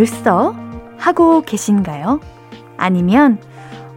[0.00, 0.54] 벌써?
[0.96, 2.20] 하고 계신가요?
[2.78, 3.36] 아니면,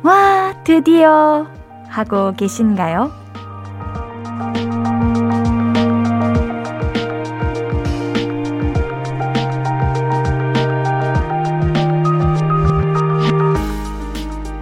[0.04, 1.48] 와, 드디어!
[1.88, 3.10] 하고 계신가요?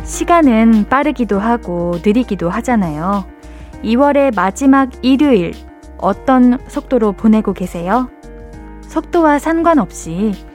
[0.04, 3.26] 시간은 빠르기도 하고 느리기도 하잖아요.
[3.84, 5.54] 2월의 마지막 일요일,
[5.98, 8.12] 어떤 속도로 보내고 계세요?
[8.84, 10.51] 속도와 상관없이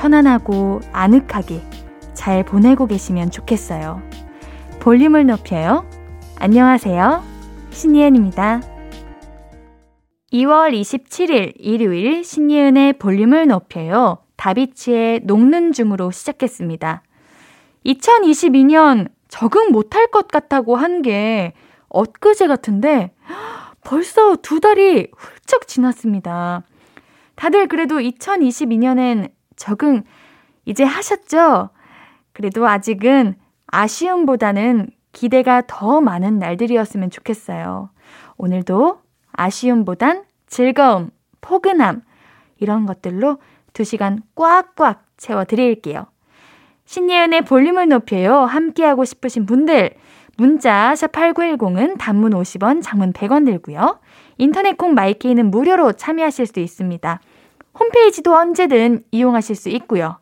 [0.00, 1.60] 편안하고 아늑하게
[2.14, 4.00] 잘 보내고 계시면 좋겠어요.
[4.80, 5.86] 볼륨을 높여요.
[6.38, 7.22] 안녕하세요.
[7.68, 8.62] 신예은입니다.
[10.32, 14.24] 2월 27일 일요일 신예은의 볼륨을 높여요.
[14.36, 17.02] 다비치의 녹는 중으로 시작했습니다.
[17.84, 21.52] 2022년 적응 못할 것 같다고 한 게
[21.90, 23.12] 엊그제 같은데
[23.84, 26.62] 벌써 두 달이 훌쩍 지났습니다.
[27.34, 30.02] 다들 그래도 2022년엔 적응
[30.64, 31.70] 이제 하셨죠?
[32.32, 33.34] 그래도 아직은
[33.66, 37.90] 아쉬움보다는 기대가 더 많은 날들이었으면 좋겠어요.
[38.38, 39.00] 오늘도
[39.32, 42.02] 아쉬움보단 즐거움, 포근함,
[42.58, 43.38] 이런 것들로
[43.72, 46.06] 두 시간 꽉꽉 채워드릴게요.
[46.86, 48.40] 신예은의 볼륨을 높여요.
[48.40, 49.90] 함께하고 싶으신 분들,
[50.36, 54.00] 문자 샵8910은 단문 50원, 장문 100원 들고요.
[54.38, 57.20] 인터넷 콩 마이케이는 무료로 참여하실 수 있습니다.
[57.78, 60.18] 홈페이지도 언제든 이용하실 수 있고요.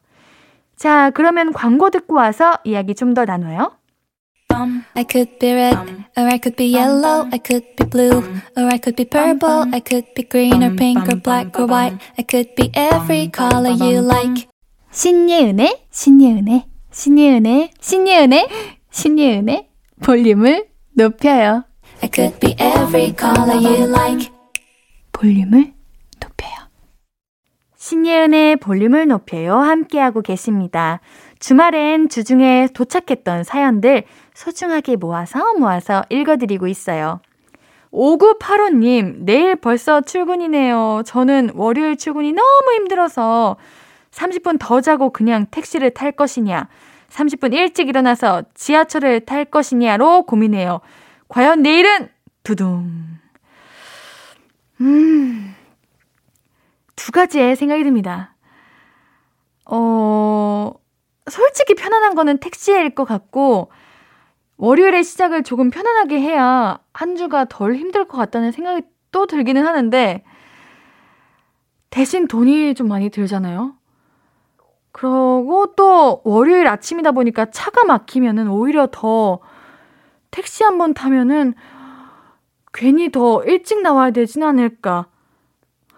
[0.77, 3.73] 자, 그러면 광고 듣고 와서 이야기 좀 더 나눠요.
[4.95, 5.77] I could be red,
[6.17, 8.19] or I could be yellow, I could be blue,
[8.57, 11.97] or I could be purple, I could be green or pink or black or white,
[12.19, 14.48] I could be every color you like.
[14.91, 18.48] 신예은의, 신예은의, 신예은의, 신예은의,
[18.91, 19.69] 신예은의
[20.03, 20.67] 볼륨을
[20.97, 21.64] 높여요.
[22.03, 24.31] I could be every color you like.
[25.13, 25.77] 볼륨을 높여요.
[27.89, 29.57] 신예은의 볼륨을 높여요.
[29.57, 31.01] 함께하고 계십니다.
[31.39, 34.05] 주말엔 주중에 도착했던 사연들
[34.35, 37.21] 소중하게 모아서 모아서 읽어드리고 있어요.
[37.91, 41.03] 5985님, 내일 벌써 출근이네요.
[41.07, 43.57] 저는 월요일 출근이 너무 힘들어서
[44.11, 46.69] 30분 더 자고 그냥 택시를 탈 것이냐,
[47.09, 50.81] 30분 일찍 일어나서 지하철을 탈 것이냐로 고민해요.
[51.29, 52.11] 과연 내일은
[52.43, 52.91] 두둥.
[54.83, 55.55] 음,
[56.98, 58.35] 두 가지의 생각이 듭니다.
[59.64, 60.73] 어,
[61.31, 63.70] 솔직히 편안한 거는 택시일 것 같고,
[64.57, 68.83] 월요일의 시작을 조금 편안하게 해야 한 주가 덜 힘들 것 같다는 생각이
[69.13, 70.25] 또 들기는 하는데,
[71.91, 73.75] 대신 돈이 좀 많이 들잖아요?
[74.91, 79.39] 그러고 또 월요일 아침이다 보니까 차가 막히면은 오히려 더
[80.31, 81.55] 택시 한 번 타면은
[82.73, 85.07] 괜히 더 일찍 나와야 되진 않을까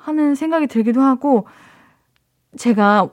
[0.03, 1.47] 하는 생각이 들기도 하고
[2.57, 3.11] 제가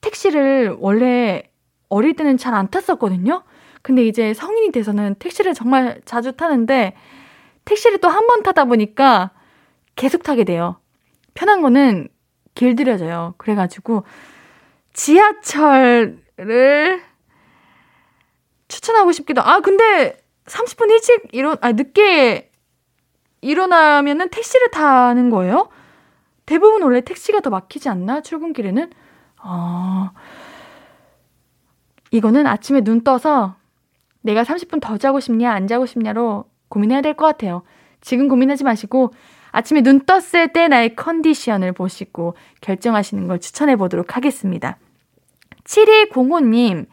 [0.00, 1.44] 택시를 원래
[1.88, 3.42] 어릴 때는 잘 안 탔었거든요.
[3.82, 6.94] 근데 이제 성인이 돼서는 택시를 정말 자주 타는데
[7.64, 9.30] 택시를 또 한 번 타다 보니까
[9.96, 10.76] 계속 타게 돼요.
[11.34, 12.08] 편한 거는
[12.54, 13.34] 길들여져요.
[13.38, 14.04] 그래가지고
[14.92, 16.18] 지하철을
[18.68, 19.42] 추천하고 싶기도.
[19.42, 22.50] 아, 근데 30분 일찍 일어, 아, 늦게
[23.40, 25.68] 일어나면은 택시를 타는 거예요?
[26.52, 28.20] 대부분 원래 택시가 더 막히지 않나?
[28.20, 28.90] 출근길에는?
[29.38, 30.10] 아,
[32.10, 33.56] 이거는 아침에 눈 떠서
[34.20, 37.62] 내가 30분 더 자고 싶냐, 안 자고 싶냐로 고민해야 될 것 같아요.
[38.02, 39.14] 지금 고민하지 마시고
[39.50, 44.76] 아침에 눈 떴을 때 나의 컨디션을 보시고 결정하시는 걸 추천해 보도록 하겠습니다.
[45.64, 46.84] 7105님,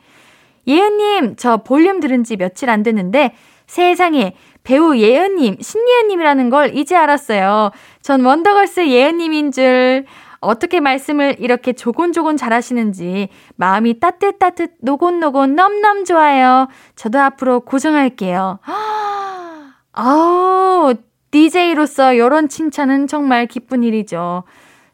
[0.67, 3.35] 예은님, 저 볼륨 들은 지 며칠 안 됐는데
[3.67, 7.71] 세상에 배우 예은님, 신예은님이라는 걸 이제 알았어요.
[8.01, 10.05] 전 원더걸스 예은님인 줄.
[10.41, 13.27] 어떻게 말씀을 이렇게 조곤조곤 잘하시는지
[13.57, 16.69] 마음이 따뜻따뜻 노곤노곤 넘넘 좋아요.
[16.95, 18.59] 저도 앞으로 고정할게요.
[19.91, 20.93] 아우,
[21.31, 24.43] DJ로서 이런 칭찬은 정말 기쁜 일이죠.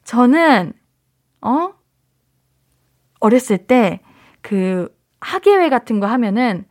[0.03, 0.73] 저는,
[1.41, 1.73] 어?
[3.19, 3.99] 어렸을 때
[4.45, 6.65] 그 학예회 같은 거 하면은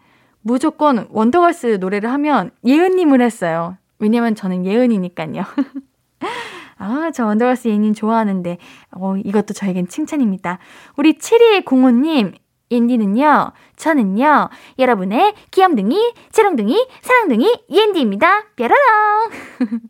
[0.44, 3.76] 무조건 원더걸스 노래를 하면 예은님을 했어요.
[3.98, 5.42] 왜냐면 저는 예은이니까요.
[6.78, 8.58] 아, 저 원더걸스 예은님 좋아하는데,
[8.92, 10.58] 어, 이것도 저에겐 칭찬입니다.
[10.96, 12.34] 우리 7205님,
[12.70, 14.48] 옌디는요, 저는요,
[14.78, 18.44] 여러분의 귀염둥이, 재롱둥이, 사랑둥이, 옌디입니다.
[18.56, 19.30] 뾰로롱!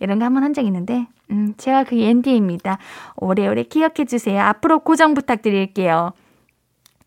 [0.00, 2.78] 이런 거 한 번 한 적 있는데, 음, 제가 그 옌디입니다.
[3.16, 4.40] 오래오래 기억해주세요.
[4.42, 6.12] 앞으로 고정 부탁드릴게요.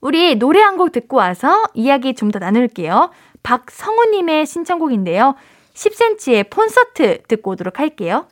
[0.02, 3.12] 우리 노래 한 곡 듣고 와서 이야기 좀 더 나눌게요.
[3.44, 5.36] 박성우님의 신청곡인데요.
[5.74, 8.28] 10cm의 콘서트 듣고 오도록 할게요.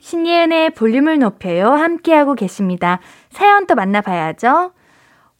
[0.00, 1.70] 신예은의 볼륨을 높여요.
[1.70, 3.00] 함께하고 계십니다.
[3.30, 4.72] 사연 또 만나봐야죠.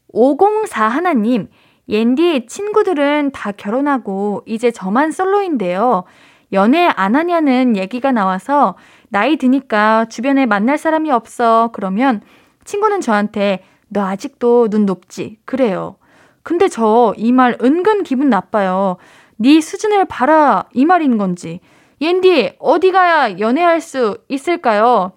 [0.08, 1.48] 504 하나님,
[1.88, 6.04] 옌디 친구들은 다 결혼하고 이제 저만 솔로인데요.
[6.52, 8.76] 연애 안 하냐는 얘기가 나와서
[9.08, 11.70] 나이 드니까 주변에 만날 사람이 없어.
[11.72, 12.22] 그러면
[12.64, 15.38] 친구는 저한테 너 아직도 눈 높지?
[15.44, 15.96] 그래요.
[16.42, 18.96] 근데 저 이 말 은근 기분 나빠요.
[19.36, 21.60] 네 수준을 봐라 이 말인 건지.
[22.00, 25.12] 옌디 어디 가야 연애할 수 있을까요?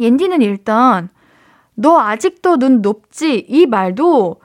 [0.00, 1.10] 옌디는 일단
[1.74, 4.40] 너 아직도 눈 높지 이 말도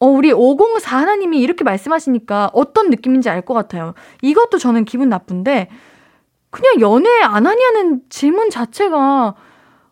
[0.00, 3.94] 어, 우리 504 하나님이 이렇게 말씀하시니까 어떤 느낌인지 알 것 같아요.
[4.20, 5.68] 이것도 저는 기분 나쁜데,
[6.50, 9.34] 그냥 연애 안 하냐는 질문 자체가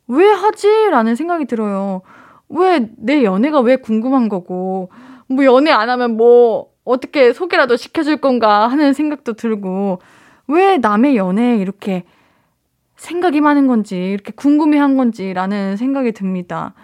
[0.09, 0.69] 왜 하지?
[0.91, 2.03] 라는 생각이 들어요.
[2.51, 4.91] 왜 내 연애가 왜 궁금한 거고,
[5.29, 10.01] 뭐 연애 안 하면 뭐 어떻게 소개라도 시켜줄 건가 하는 생각도 들고,
[10.49, 12.05] 왜 남의 연애에 이렇게
[12.97, 16.75] 생각이 많은 건지, 이렇게 궁금해 한 건지라는 생각이 듭니다.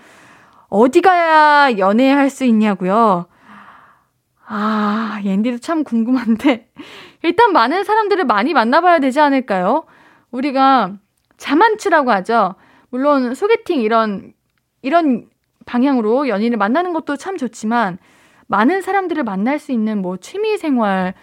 [0.68, 3.26] 어디 가야 연애할 수 있냐고요?
[4.46, 6.68] 아, 옌디도 참 궁금한데.
[7.22, 9.84] 일단 많은 사람들을 많이 만나봐야 되지 않을까요?
[10.30, 10.94] 우리가
[11.36, 12.54] 자만추라고 하죠.
[12.90, 14.32] 물론 소개팅 이런,
[14.82, 15.28] 이런
[15.66, 17.98] 방향으로 연인을 만나는 것도 참 좋지만,
[18.46, 21.14] 많은 사람들을 만날 수 있는 뭐 취미 생활,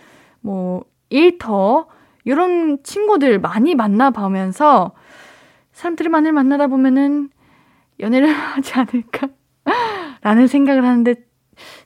[0.41, 1.87] 뭐 일터,
[2.25, 4.93] 이런 친구들 많이 만나 보면서
[5.71, 7.29] 사람들을 많이 만나다 보면은
[7.99, 9.27] 연애를 하지 않을까?
[10.21, 11.15] 라는 생각을 하는데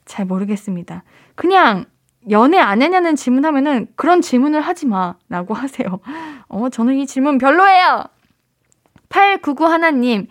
[0.04, 1.04] 잘 모르겠습니다.
[1.34, 1.86] 그냥
[2.30, 5.16] 연애 안 했냐는 질문하면은 그런 질문을 하지 마.
[5.28, 6.00] 라고 하세요.
[6.48, 8.04] 어, 저는 이 질문 별로예요.
[9.08, 10.26] 899 하나님,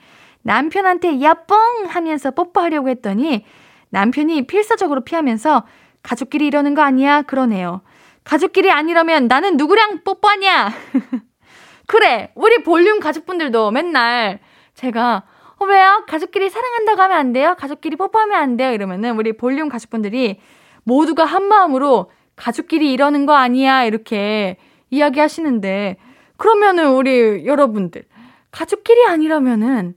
[0.47, 1.57] 남편한테 야뽕
[1.89, 3.43] 하면서 뽀뽀하려고 했더니
[3.89, 5.63] 남편이 필사적으로 피하면서
[6.03, 7.21] 가족끼리 이러는 거 아니야?
[7.23, 7.81] 그러네요.
[8.23, 10.71] 가족끼리 아니라면 나는 누구랑 뽀뽀하냐?
[11.85, 14.39] 그래, 우리 볼륨 가족분들도 맨날
[14.73, 15.23] 제가
[15.59, 16.05] 어, 왜요?
[16.07, 17.55] 가족끼리 사랑한다고 하면 안 돼요?
[17.57, 18.71] 가족끼리 뽀뽀하면 안 돼요?
[18.71, 20.39] 이러면은 우리 볼륨 가족분들이
[20.85, 23.83] 모두가 한 마음으로 가족끼리 이러는 거 아니야?
[23.83, 24.55] 이렇게
[24.91, 25.97] 이야기 하시는데
[26.37, 28.05] 그러면은 우리 여러분들
[28.51, 29.95] 가족끼리 아니라면은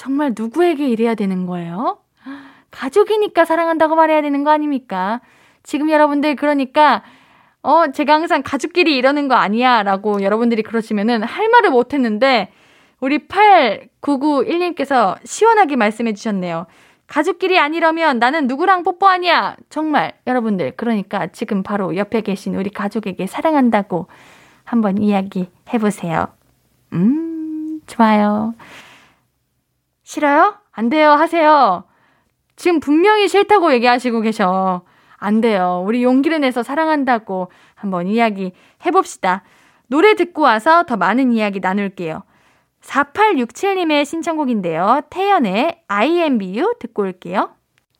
[0.00, 1.98] 정말 누구에게 이래야 되는 거예요?
[2.70, 5.20] 가족이니까 사랑한다고 말해야 되는 거 아닙니까?
[5.62, 7.02] 지금 여러분들 그러니까
[7.62, 12.50] 어 제가 항상 가족끼리 이러는 거 아니야라고 여러분들이 그러시면은 할 말을 못 했는데
[13.00, 16.64] 우리 8991님께서 시원하게 말씀해 주셨네요.
[17.06, 19.56] 가족끼리 아니라면 나는 누구랑 뽀뽀하냐?
[19.68, 24.06] 정말 여러분들 그러니까 지금 바로 옆에 계신 우리 가족에게 사랑한다고
[24.64, 26.28] 한번 이야기 해보세요.
[26.94, 28.54] 음 좋아요.
[30.10, 30.56] 싫어요?
[30.72, 31.84] 안 돼요 하세요.
[32.56, 34.82] 지금 분명히 싫다고 얘기하시고 계셔.
[35.16, 35.84] 안 돼요.
[35.86, 38.50] 우리 용기를 내서 사랑한다고 한번 이야기
[38.84, 39.44] 해봅시다.
[39.86, 42.24] 노래 듣고 와서 더 많은 이야기 나눌게요.
[42.82, 45.02] 4867님의 신청곡인데요.
[45.10, 47.50] 태연의 IMBU 듣고 올게요.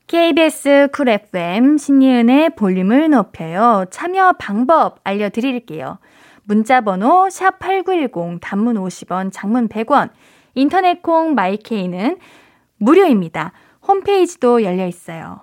[0.08, 3.84] KBS 쿨 FM 신예은의 볼륨을 높여요.
[3.92, 5.98] 참여 방법 알려드릴게요.
[6.42, 10.10] 문자 번호 샵8910 단문 50원, 장문 100원,
[10.60, 12.18] 인터넷 콩 마이케이는
[12.76, 13.52] 무료입니다.
[13.86, 15.40] 홈페이지도 열려 있어요.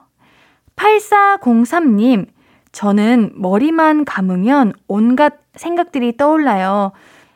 [0.75, 2.27] 8403님,
[2.71, 6.91] 저는 머리만 감으면 온갖 생각들이 떠올라요.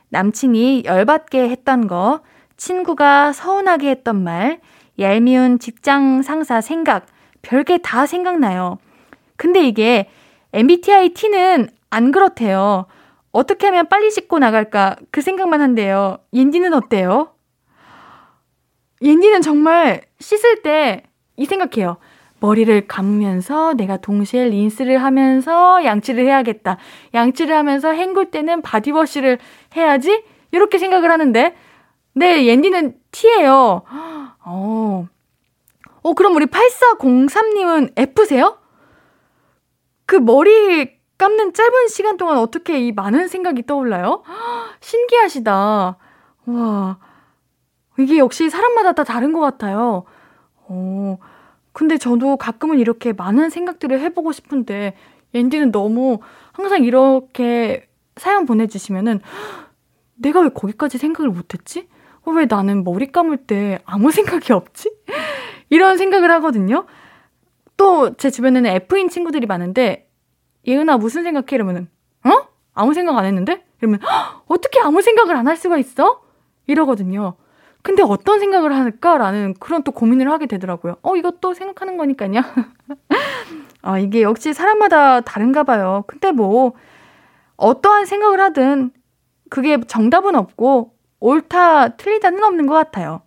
[0.09, 2.21] 남친이 열받게 했던 거,
[2.55, 4.59] 친구가 서운하게 했던 말,
[5.00, 7.07] 얄미운 직장 상사 생각,
[7.41, 8.77] 별게 다 생각나요.
[9.38, 10.07] 근데 이게
[10.53, 12.85] MBTI T는 안 그렇대요.
[13.31, 16.19] 어떻게 하면 빨리 씻고 나갈까 그 생각만 한대요.
[16.33, 17.30] 옌디는 어때요?
[19.01, 21.03] 옌디는 정말 씻을 때
[21.41, 21.98] 이 생각해요.
[22.39, 26.77] 머리를 감으면서 내가 동시에 린스를 하면서 양치를 해야겠다.
[27.13, 29.38] 양치를 하면서 헹굴 때는 바디워시를
[29.75, 30.24] 해야지?
[30.51, 31.55] 이렇게 생각을 하는데,
[32.13, 33.84] 네, 옌디는 T예요.
[34.43, 35.08] 어.
[36.03, 38.58] 어, 그럼 우리 8403님은 F세요?
[40.05, 44.24] 그 머리 감는 짧은 시간 동안 어떻게 이 많은 생각이 떠올라요?
[44.81, 45.98] 신기하시다.
[46.48, 46.98] 와.
[48.00, 50.03] 이게 역시 사람마다 다 다른 것 같아요.
[50.67, 51.17] 어.
[51.74, 54.95] 근데 저도 가끔은 이렇게 많은 생각들을 해보고 싶은데,
[55.33, 56.19] 앤디는 너무
[56.51, 59.21] 항상 이렇게 사연 보내주시면은,
[60.15, 61.88] 내가 왜 거기까지 생각을 못했지?
[62.25, 64.91] 어, 왜 나는 머리 감을 때 아무 생각이 없지?
[65.69, 66.86] 이런 생각을 하거든요.
[67.77, 70.07] 또 제 주변에는 F인 친구들이 많은데,
[70.67, 71.48] 예은아 무슨 생각해?
[71.53, 71.89] 이러면은,
[72.25, 72.48] 어?
[72.74, 73.63] 아무 생각 안 했는데?
[73.81, 74.00] 이러면,
[74.48, 76.21] 어떻게 아무 생각을 안 할 수가 있어?
[76.67, 77.36] 이러거든요.
[77.83, 80.97] 근데 어떤 생각을 할까라는 그런 또 고민을 하게 되더라고요.
[81.01, 82.41] 어, 이것도 생각하는 거니까요.
[83.81, 86.03] 아, 이게 역시 사람마다 다른가 봐요.
[86.07, 86.73] 근데 뭐,
[87.57, 88.91] 어떠한 생각을 하든
[89.50, 93.21] 그게 정답은 없고, 옳다, 틀리다는 없는 것 같아요.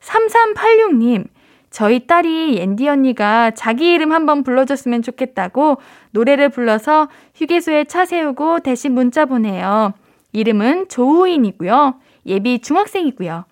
[0.00, 1.26] 3386님,
[1.70, 5.78] 저희 딸이 옌디 언니가 자기 이름 한번 불러줬으면 좋겠다고
[6.12, 9.92] 노래를 불러서 휴게소에 차 세우고 대신 문자 보내요.
[10.32, 12.00] 이름은 조우인이고요.
[12.26, 13.44] 예비 중학생이고요.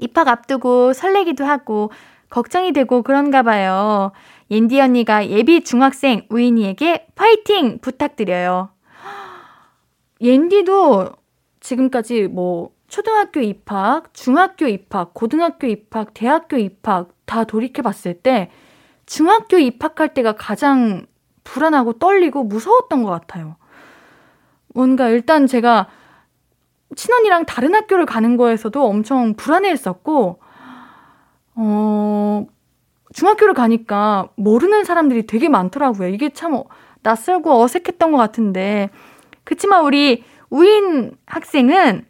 [0.00, 1.90] 입학 앞두고 설레기도 하고
[2.30, 4.12] 걱정이 되고 그런가 봐요.
[4.50, 8.70] 옌디 언니가 예비 중학생 우인이에게 파이팅 부탁드려요.
[10.20, 11.10] 옌디도
[11.60, 18.50] 지금까지 뭐 초등학교 입학, 중학교 입학, 고등학교 입학, 대학교 입학 다 돌이켜 봤을 때
[19.06, 21.06] 중학교 입학할 때가 가장
[21.44, 23.56] 불안하고 떨리고 무서웠던 것 같아요.
[24.74, 25.88] 뭔가 일단 제가
[26.96, 30.40] 친언니랑 다른 학교를 가는 거에서도 엄청 불안해 했었고,
[31.54, 32.46] 어,
[33.12, 36.08] 중학교를 가니까 모르는 사람들이 되게 많더라고요.
[36.08, 36.62] 이게 참
[37.02, 38.90] 낯설고 어색했던 것 같은데.
[39.44, 42.06] 그치만 우리 우인 학생은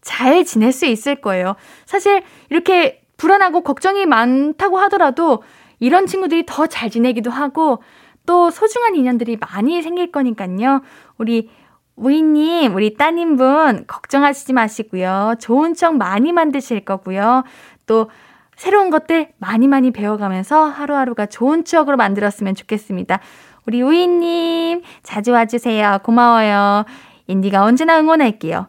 [0.00, 1.54] 잘 지낼 수 있을 거예요.
[1.86, 5.42] 사실 이렇게 불안하고 걱정이 많다고 하더라도
[5.78, 7.82] 이런 친구들이 더 잘 지내기도 하고
[8.26, 10.82] 또 소중한 인연들이 많이 생길 거니까요.
[11.18, 11.50] 우리
[11.96, 15.34] 우이님, 우리 따님분 걱정하시지 마시고요.
[15.40, 17.44] 좋은 척 많이 만드실 거고요.
[17.86, 18.10] 또
[18.56, 23.20] 새로운 것들 많이 많이 배워가면서 하루하루가 좋은 추억으로 만들었으면 좋겠습니다.
[23.66, 25.98] 우리 우이님, 자주 와주세요.
[26.02, 26.84] 고마워요.
[27.26, 28.68] 인디가 언제나 응원할게요.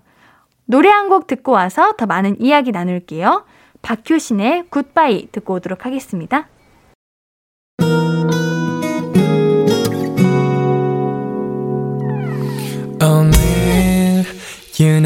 [0.66, 3.46] 노래 한 곡 듣고 와서 더 많은 이야기 나눌게요.
[3.82, 6.48] 박효신의 굿바이 듣고 오도록 하겠습니다.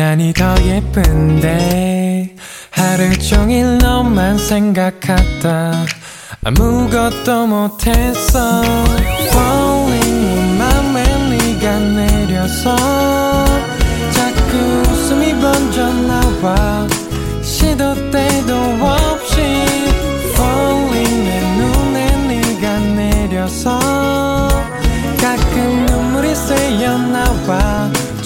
[0.07, 2.33] 유난히 더 예쁜데
[2.71, 5.85] 하루 종일 너만 생각하다.
[6.45, 8.63] 아무것도 못했어
[9.27, 12.73] Falling 맘에 네가 내려서
[14.13, 14.57] 자꾸
[14.89, 16.87] 웃음이 번져 나와
[17.41, 18.55] 시도 때도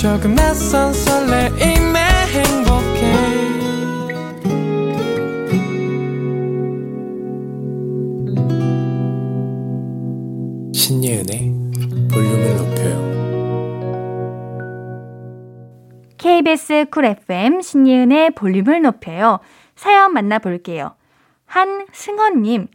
[0.01, 1.99] 조금 낯선 설레임에
[2.33, 3.01] 행복해.
[10.73, 11.53] 신예은의
[12.11, 12.97] 볼륨을 높여요.
[16.17, 19.37] KBS 쿨 FM 신예은의 볼륨을 높여요.
[19.75, 20.95] 사연 만나볼게요.
[21.45, 22.69] 한승헌님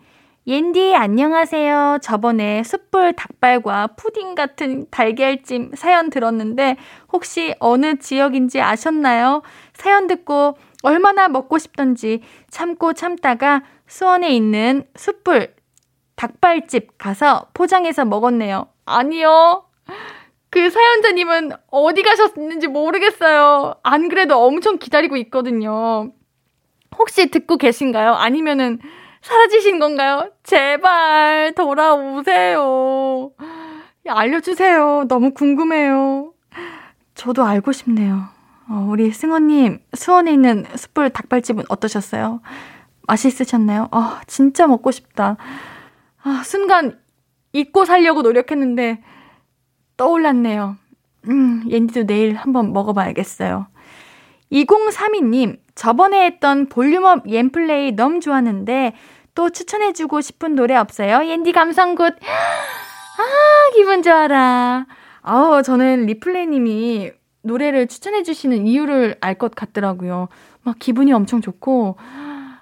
[0.49, 1.99] 옌디 안녕하세요.
[2.03, 6.77] 저번에 숯불 닭발과 푸딩 같은 달걀찜 사연 들었는데
[7.13, 9.43] 혹시 어느 지역인지 아셨나요?
[9.75, 15.53] 사연 듣고 얼마나 먹고 싶던지 참고 참다가 수원에 있는 숯불
[16.15, 18.69] 닭발집 가서 포장해서 먹었네요.
[18.85, 19.65] 아니요.
[20.51, 23.75] 그 사연자님은 어디 가셨는지 모르겠어요.
[23.83, 26.13] 안 그래도 엄청 기다리고 있거든요.
[26.97, 28.13] 혹시 듣고 계신가요?
[28.13, 28.79] 아니면은
[29.27, 30.31] 사라지신 건가요?
[30.45, 33.33] 제발 돌아오세요.
[34.07, 35.07] 알려주세요.
[35.09, 36.33] 너무 궁금해요.
[37.17, 38.23] 저도 알고 싶네요.
[38.71, 42.41] 어, 우리 승호님, 수원에 있는 숯불 닭발집은 어떠셨어요?
[43.09, 43.89] 맛있으셨나요?
[43.91, 45.37] 아, 진짜 먹고 싶다.
[46.23, 46.97] 아, 순간
[47.53, 49.03] 잊고 살려고 노력했는데
[49.97, 50.77] 떠올랐네요.
[51.29, 53.67] 음, 옌디도 내일 한번 먹어봐야겠어요.
[54.53, 58.95] 2032님, 저번에 했던 볼륨업 옌플레이 너무 좋았는데
[59.37, 61.29] 또 추천해주고 싶은 노래 없어요?
[61.29, 62.15] 옌디 감성굿.
[62.15, 64.87] 아, 기분 좋아라.
[65.23, 67.13] 아우, 저는 리플레이님이
[67.43, 70.29] 노래를 추천해주시는 이유를 알 것 같더라고요.
[70.63, 71.97] 막 기분이 엄청 좋고,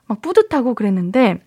[0.06, 1.40] 막 뿌듯하고 그랬는데,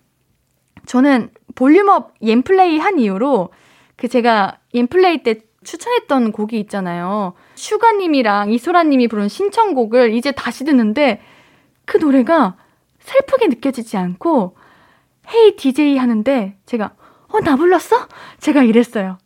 [0.86, 3.50] 저는 볼륨업 옌플레이 한 이후로,
[3.96, 7.34] 그 제가 옌플레이 때 추천했던 곡이 있잖아요.
[7.54, 11.20] 슈가님이랑 이소라님이 부른 신청곡을 이제 다시 듣는데,
[11.84, 12.56] 그 노래가
[13.00, 14.56] 슬프게 느껴지지 않고,
[15.32, 16.92] 헤이 DJ 하는데 제가
[17.28, 18.08] 어, 나 불렀어?
[18.38, 19.18] 제가 이랬어요.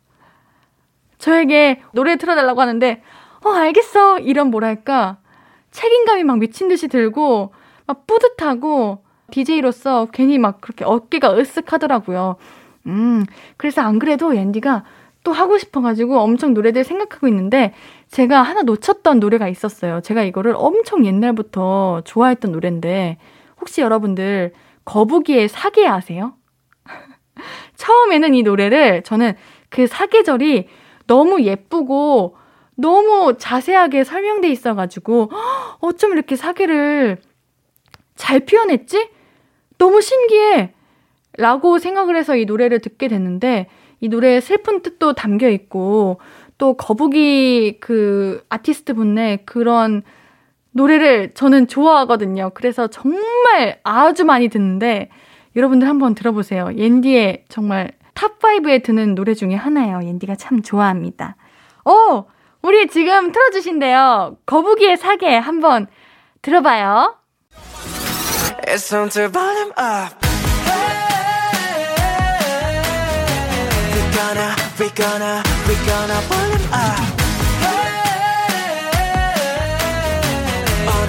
[1.17, 3.01] 저에게 노래 틀어달라고 하는데
[3.45, 4.19] 어, 알겠어.
[4.19, 5.17] 이런 뭐랄까
[5.71, 7.53] 책임감이 막 미친 듯이 들고
[7.85, 12.35] 막 뿌듯하고 DJ로서 괜히 막 그렇게 어깨가 으쓱하더라고요.
[12.87, 13.25] 음,
[13.57, 14.83] 그래서 안 그래도 앤디가
[15.23, 17.73] 또 하고 싶어가지고 엄청 노래들 생각하고 있는데
[18.09, 20.01] 제가 하나 놓쳤던 노래가 있었어요.
[20.01, 23.17] 제가 이거를 엄청 옛날부터 좋아했던 노래인데
[23.59, 24.51] 혹시 여러분들
[24.85, 26.35] 거북이의 사계 아세요?
[27.75, 29.35] 처음에는 이 노래를 저는
[29.69, 30.67] 그 사계절이
[31.07, 32.37] 너무 예쁘고
[32.75, 35.31] 너무 자세하게 설명돼 있어가지고
[35.79, 37.17] 어쩜 이렇게 사계를
[38.15, 39.09] 잘 표현했지?
[39.77, 40.73] 너무 신기해!
[41.37, 43.67] 라고 생각을 해서 이 노래를 듣게 됐는데
[43.99, 46.19] 이 노래에 슬픈 뜻도 담겨 있고
[46.57, 50.03] 또 거북이 그 아티스트 분의 그런
[50.73, 52.51] 노래를 저는 좋아하거든요.
[52.53, 55.09] 그래서 정말 아주 많이 듣는데
[55.55, 56.69] 여러분들 한번 들어보세요.
[56.75, 60.01] 옌디의 정말 top 5에 드는 노래 중에 하나예요.
[60.03, 61.35] 옌디가 참 좋아합니다.
[61.85, 62.25] 어!
[62.61, 64.37] 우리 지금 틀어주신대요.
[64.45, 65.87] 거북이의 사계 한번
[66.41, 67.17] 들어봐요.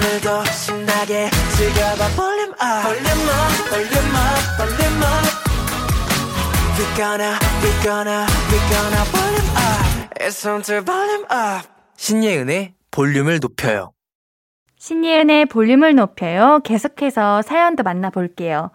[0.05, 2.85] 오늘도 신나게 즐겨봐 volume up.
[2.85, 5.25] Volume up, volume up, volume up.
[6.77, 7.33] We gonna,
[7.63, 10.21] we gonna, we gonna volume up.
[10.21, 11.67] It's time to volume up.
[11.97, 13.93] 신예은의 볼륨을 높여요.
[14.77, 16.59] 신예은의 볼륨을 높여요.
[16.63, 18.69] 계속해서 사연도 만나볼게요.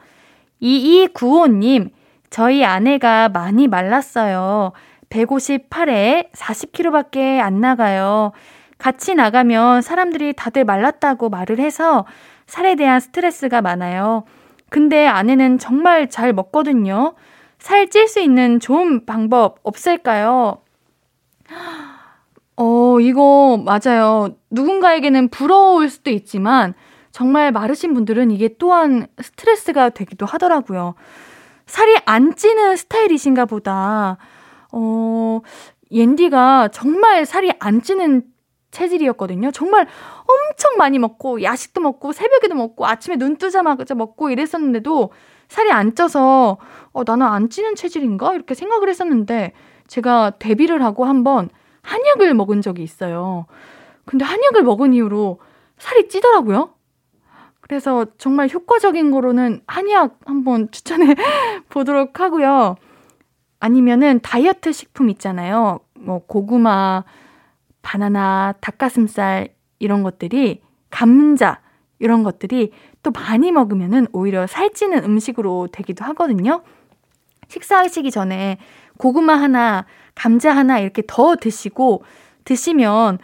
[0.60, 1.90] 2295님,
[2.30, 4.72] 저희 아내가 많이 말랐어요.
[5.10, 8.32] 158에 40kg밖에 안 나가요.
[8.80, 12.06] 같이 나가면 사람들이 다들 말랐다고 말을 해서
[12.46, 14.25] 살에 대한 스트레스가 많아요.
[14.70, 17.14] 근데 아내는 정말 잘 먹거든요.
[17.58, 20.62] 살 찔 수 있는 좋은 방법 없을까요?
[22.56, 24.30] 어, 이거 맞아요.
[24.50, 26.75] 누군가에게는 부러울 수도 있지만
[27.12, 30.94] 정말 마르신 분들은 이게 또한 스트레스가 되기도 하더라고요.
[31.66, 34.18] 살이 안 찌는 스타일이신가 보다.
[34.72, 35.40] 어,
[35.90, 38.22] 옌디가 정말 살이 안 찌는
[38.71, 39.50] 체질이었거든요.
[39.50, 39.87] 정말
[40.21, 45.12] 엄청 많이 먹고, 야식도 먹고, 새벽에도 먹고, 아침에 눈 뜨자마자 먹고 이랬었는데도
[45.49, 46.59] 살이 안 쪄서,
[46.93, 48.35] 어, 나는 안 찌는 체질인가?
[48.35, 49.52] 이렇게 생각을 했었는데,
[49.89, 51.50] 제가 데뷔를 하고 한번
[51.83, 53.47] 한약을 먹은 적이 있어요.
[54.04, 55.41] 근데 한약을 먹은 이후로
[55.78, 56.75] 살이 찌더라고요.
[57.61, 61.15] 그래서 정말 효과적인 거로는 한약 한번 추천해
[61.71, 62.76] 보도록 하고요.
[63.61, 65.80] 아니면은 다이어트 식품 있잖아요.
[65.95, 67.04] 뭐 고구마,
[67.82, 71.60] 바나나, 닭가슴살 이런 것들이 감자
[71.99, 76.62] 이런 것들이 또 많이 먹으면은 오히려 살찌는 음식으로 되기도 하거든요.
[77.49, 78.58] 식사하시기 전에
[78.99, 82.04] 고구마 하나, 감자 하나 이렇게 더 드시고
[82.45, 83.19] 드시면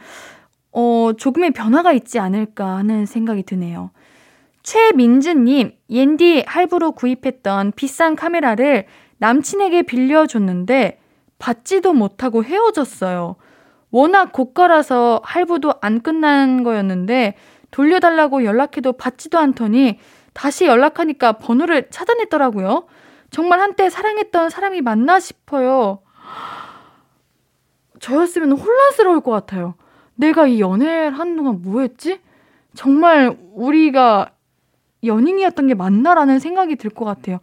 [0.73, 3.91] 어, 조금의 변화가 있지 않을까 하는 생각이 드네요.
[4.63, 8.87] 최민주님, 옌디 할부로 구입했던 비싼 카메라를
[9.19, 10.99] 남친에게 빌려줬는데
[11.39, 13.37] 받지도 못하고 헤어졌어요.
[13.97, 17.35] 워낙 고가라서 할부도 안 끝난 거였는데
[17.71, 19.99] 돌려달라고 연락해도 받지도 않더니
[20.35, 22.85] 다시 연락하니까 번호를 차단했더라고요.
[23.31, 26.01] 정말 한때 사랑했던 사람이 맞나 싶어요.
[27.99, 29.77] 저였으면 혼란스러울 것 같아요.
[30.15, 32.21] 내가 이 연애를 하는 동안 뭐 했지?
[32.75, 34.33] 정말 우리가
[35.05, 37.39] 연인이었던 게 맞나라는 생각이 들 것 같아요.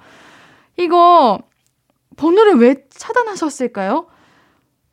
[0.78, 1.40] 이거
[2.16, 4.06] 번호를 왜 차단하셨을까요?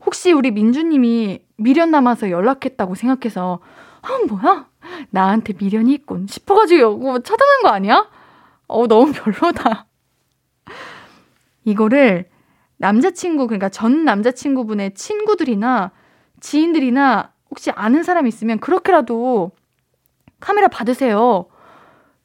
[0.05, 3.61] 혹시 우리 민주님이 미련 남아서 연락했다고 생각해서
[4.03, 4.67] 아 뭐야
[5.11, 8.09] 나한테 미련이 있군 싶어가지고 뭐 차단한 거 아니야?
[8.67, 9.87] 어 너무 별로다.
[11.65, 12.29] 이거를
[12.79, 15.91] 남자친구, 그러니까 전 남자친구분의 친구들이나
[16.41, 19.51] 지인들이나 혹시 아는 사람 있으면 그렇게라도
[20.39, 21.47] 카메라 받으세요.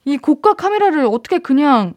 [0.05, 1.95] 이 고가 카메라를 어떻게 그냥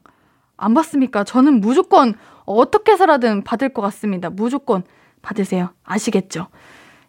[0.57, 1.23] 안 받습니까?
[1.23, 2.15] 저는 무조건
[2.47, 4.31] 어떻게 해서라든 받을 것 같습니다.
[4.31, 4.83] 무조건
[5.23, 5.71] 받으세요.
[5.85, 6.49] 아시겠죠?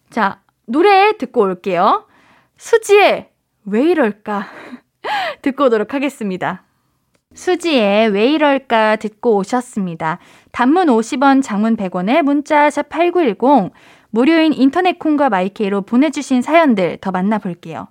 [0.09, 2.07] 자, 노래 듣고 올게요.
[2.57, 3.29] 수지의
[3.65, 4.47] 왜 이럴까?
[5.41, 6.63] 듣고 오도록 하겠습니다.
[7.33, 10.19] 수지의 왜 이럴까 듣고 오셨습니다.
[10.51, 13.71] 단문 50원, 장문 100원에 문자 샵 8910
[14.09, 17.87] 무료인 인터넷 콩과 마이케이로 보내주신 사연들 더 만나볼게요.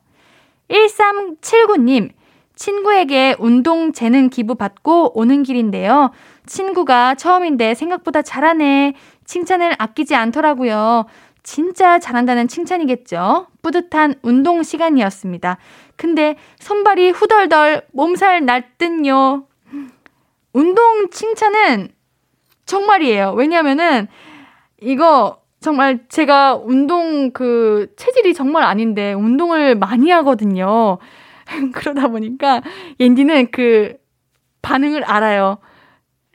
[0.69, 2.11] 1379님,
[2.57, 6.11] 친구에게 운동 재능 기부 받고 오는 길인데요.
[6.47, 8.95] 친구가 처음인데 생각보다 잘하네.
[9.29, 11.05] 칭찬을 아끼지 않더라고요.
[11.43, 13.47] 진짜 잘한다는 칭찬이겠죠.
[13.63, 15.59] 뿌듯한 운동 시간이었습니다.
[15.97, 19.47] 근데 손발이 후덜덜 몸살 날듯요.
[20.55, 21.91] 운동 칭찬은
[22.65, 23.35] 정말이에요.
[23.37, 24.09] 왜냐면은
[24.81, 30.99] 이거 정말 제가 운동 그 체질이 정말 아닌데 운동을 많이 하거든요.
[31.75, 32.63] 그러다 보니까
[32.99, 33.95] 옌디는 그
[34.63, 35.59] 반응을 알아요.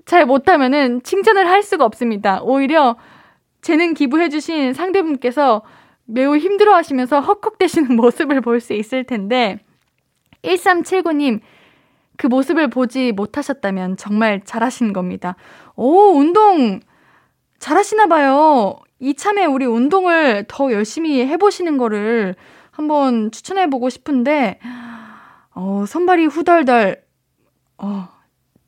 [0.05, 2.41] 잘 못하면은 칭찬을 할 수가 없습니다.
[2.43, 2.97] 오히려
[3.61, 5.61] 재능 기부해주신 상대분께서
[6.05, 9.59] 매우 힘들어 하시면서 헉헉대시는 모습을 볼 수 있을 텐데,
[10.43, 11.39] 1379님,
[12.17, 15.35] 그 모습을 보지 못하셨다면 정말 잘하신 겁니다.
[15.75, 16.79] 오, 운동
[17.59, 18.75] 잘하시나 봐요.
[18.99, 22.35] 이참에 우리 운동을 더 열심히 해보시는 거를
[22.71, 24.59] 한번 추천해보고 싶은데,
[25.55, 27.01] 어, 손발이 후덜덜,
[27.77, 28.09] 어,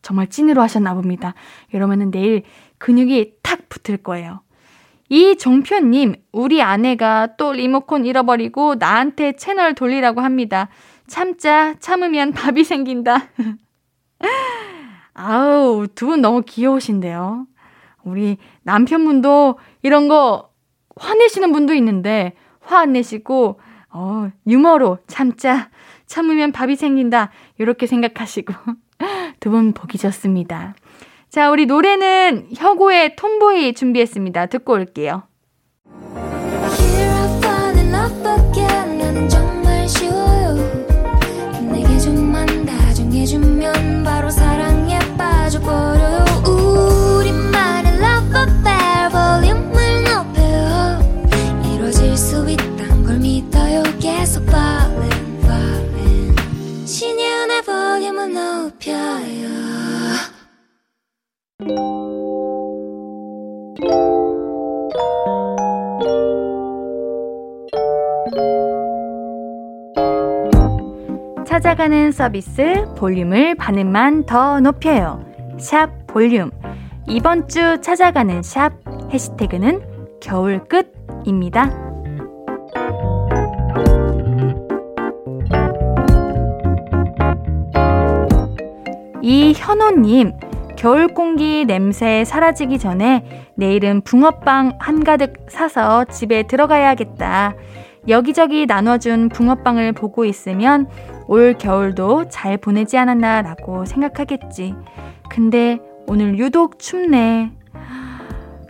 [0.05, 1.33] 정말 찐으로 하셨나 봅니다.
[1.73, 2.43] 이러면은 내일
[2.77, 4.41] 근육이 탁 붙을 거예요.
[5.09, 10.69] 이 종표님, 우리 아내가 또 리모컨 잃어버리고 나한테 채널 돌리라고 합니다.
[11.07, 13.29] 참자, 참으면 밥이 생긴다.
[15.15, 17.47] 아우, 두 분 너무 귀여우신데요.
[18.03, 20.51] 우리 남편분도 이런 거
[20.97, 25.71] 화내시는 분도 있는데, 화 안 내시고, 어, 유머로 참자,
[26.05, 27.31] 참으면 밥이 생긴다.
[27.57, 28.53] 이렇게 생각하시고.
[29.45, 30.73] 두 분 보기 좋습니다.
[31.29, 34.47] 자, 우리 노래는 혁오의 톰보이 준비했습니다.
[34.47, 35.21] 듣고 올게요.
[56.85, 58.33] 신예은의 볼륨을
[58.85, 59.25] 높여요
[71.47, 75.25] 찾아가는 서비스 볼륨을 반음만 더 높여요.
[75.57, 76.51] 샵 볼륨.
[77.07, 78.73] 이번 주 찾아가는 샵
[79.11, 81.84] 해시태그는 겨울 끝입니다.
[89.27, 90.33] 이현호님,
[90.77, 97.55] 겨울 공기 냄새 사라지기 전에 내일은 붕어빵 한가득 사서 집에 들어가야겠다.
[98.07, 100.87] 여기저기 나눠준 붕어빵을 보고 있으면
[101.27, 104.75] 올 겨울도 잘 보내지 않았나라고 생각하겠지.
[105.31, 107.51] 근데 오늘 유독 춥네.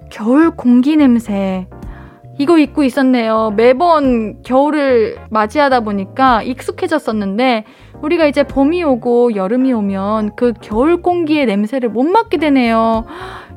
[0.09, 1.67] 겨울 공기 냄새.
[2.39, 3.51] 이거 입고 있었네요.
[3.57, 7.65] 매번 겨울을 맞이하다 보니까 익숙해졌었는데,
[8.01, 13.05] 우리가 이제 봄이 오고 여름이 오면 그 겨울 공기의 냄새를 못 맡게 되네요.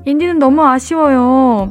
[0.04, 1.70] 인디는 너무 아쉬워요.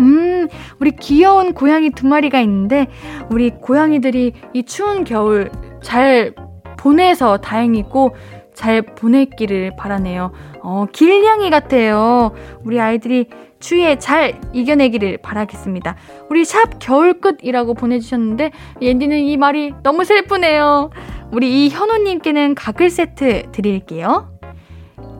[0.00, 0.48] 음,
[0.80, 2.86] 우리 귀여운 고양이 두 마리가 있는데,
[3.30, 5.50] 우리 고양이들이 이 추운 겨울
[5.82, 6.34] 잘
[6.76, 8.14] 보내서 다행이고,
[8.54, 10.32] 잘 보냈기를 바라네요.
[10.62, 12.32] 어, 길냥이 같아요.
[12.64, 15.96] 우리 아이들이 추위에 잘 이겨내기를 바라겠습니다.
[16.30, 18.50] 우리 샵 겨울끝이라고 보내주셨는데,
[18.82, 20.90] 옌디는 이 말이 너무 슬프네요.
[21.32, 24.30] 우리 이현우님께는 가글 세트 드릴게요.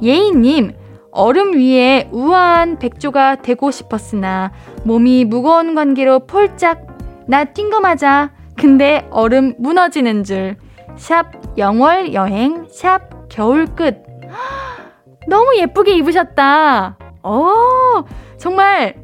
[0.02, 0.74] 예인님,
[1.10, 4.52] 얼음 위에 우아한 백조가 되고 싶었으나
[4.84, 6.86] 몸이 무거운 관계로 폴짝
[7.26, 8.32] 나 뛴거 맞아.
[8.56, 10.56] 근데 얼음 무너지는 줄.
[10.96, 11.26] 샵
[11.58, 14.02] 영월 여행 샵 겨울 끝.
[15.28, 16.96] 너무 예쁘게 입으셨다.
[17.22, 18.04] 어,
[18.38, 18.94] 정말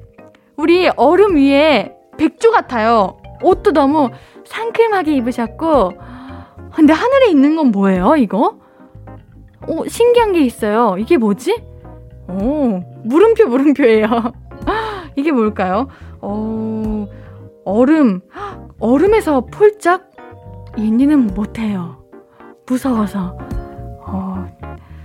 [0.57, 3.19] 우리 얼음 위에 백조 같아요.
[3.43, 4.11] 옷도 너무
[4.45, 6.12] 상큼하게 입으셨고.
[6.75, 8.59] 근데 하늘에 있는 건 뭐예요, 이거?
[9.69, 10.97] 어, 신기한 게 있어요.
[10.99, 11.63] 이게 뭐지?
[12.29, 14.09] 오, 물음표, 물음표예요.
[15.17, 15.89] 이게 뭘까요?
[16.21, 17.07] 어,
[17.65, 18.21] 얼음.
[18.81, 20.11] 얼음에서 폴짝?
[20.79, 22.03] 옌니는 못해요.
[22.67, 23.37] 무서워서.
[24.07, 24.47] 어,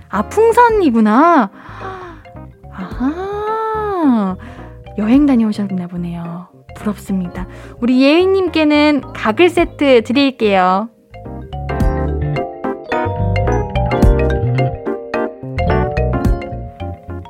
[0.08, 1.50] 아, 풍선이구나.
[2.72, 4.36] 아하.
[4.96, 6.48] 여행 다녀오셨나 보네요.
[6.76, 7.46] 부럽습니다.
[7.80, 10.88] 우리 예인님께는 가글 세트 드릴게요.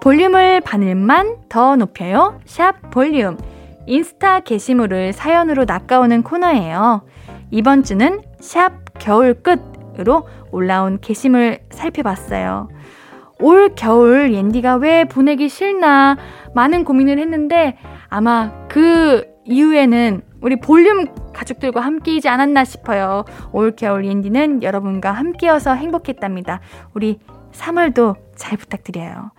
[0.09, 2.41] 볼륨을 바늘만 더 높여요.
[2.47, 3.37] 샵 볼륨.
[3.85, 7.03] 인스타 게시물을 사연으로 낚아오는 코너예요.
[7.51, 12.71] 이번 주는 샵 겨울 끝으로 올라온 게시물 살펴봤어요.
[13.41, 16.17] 올 겨울 옌디가 왜 보내기 싫나
[16.55, 17.77] 많은 고민을 했는데
[18.09, 23.27] 아마 그 이후에는 우리 볼륨 가족들과 함께이지 않았나 싶어요.
[23.53, 26.61] 올 겨울 옌디는 여러분과 함께여서 행복했답니다.
[26.95, 27.19] 우리
[27.53, 29.33] 3월도 잘 부탁드려요.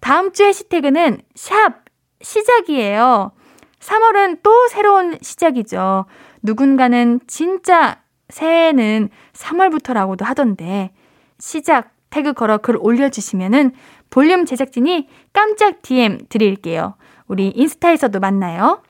[0.00, 1.84] 다음 주 해시태그는 샵
[2.20, 3.32] 시작이에요.
[3.80, 6.06] 3월은 또 새로운 시작이죠.
[6.42, 10.92] 누군가는 진짜 새해는 3월부터라고도 하던데
[11.38, 13.72] 시작 태그 걸어 글 올려주시면은
[14.10, 16.94] 볼륨 제작진이 깜짝 DM 드릴게요.
[17.26, 18.82] 우리 인스타에서도 만나요.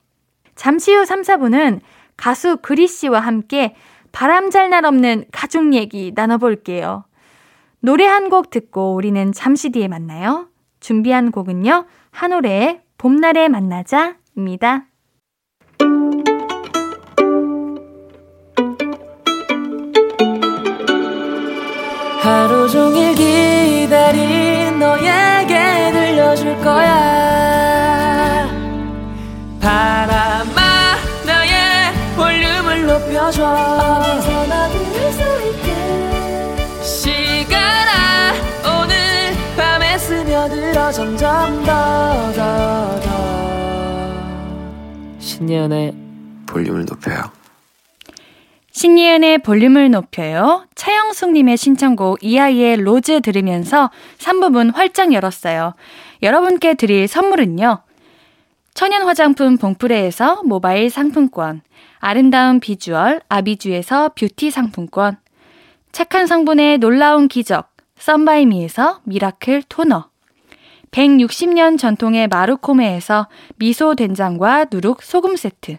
[0.55, 1.81] 잠시 후 3, 4분은
[2.17, 3.75] 가수 그리 씨와 함께
[4.13, 7.05] 바람 잘 날 없는 가족 얘기 나눠볼게요.
[7.81, 10.48] 노래 한 곡 듣고 우리는 잠시 뒤에 만나요.
[10.81, 11.87] 준비한 곡은요.
[12.11, 14.87] 한올의 봄날에 만나자입니다.
[22.21, 28.47] 하루 종일 기다린 너에게 들려줄 거야.
[29.61, 34.78] 바람아, 나의 볼륨을 높여줘.
[40.93, 43.09] 점점 더 더 더
[45.19, 45.95] 신예은의
[46.47, 47.31] 볼륨을 높여요
[48.71, 50.65] 신예은의 볼륨을 높여요.
[50.77, 55.75] 차영숙님의 신청곡 이하이의 로즈 들으면서 3부 문 활짝 열었어요.
[56.23, 57.79] 여러분께 드릴 선물은요.
[58.75, 61.63] 천연 화장품 봉프레에서 모바일 상품권,
[61.99, 65.17] 아름다운 비주얼 아비주에서 뷰티 상품권,
[65.91, 70.05] 착한 성분의 놀라운 기적 썬바이미에서 미라클 토너,
[70.91, 75.79] 160년 전통의 마루코메에서 미소 된장과 누룩 소금 세트,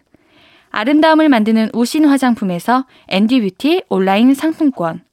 [0.71, 5.03] 아름다움을 만드는 우신 화장품에서 앤디 뷰티 온라인 상품권,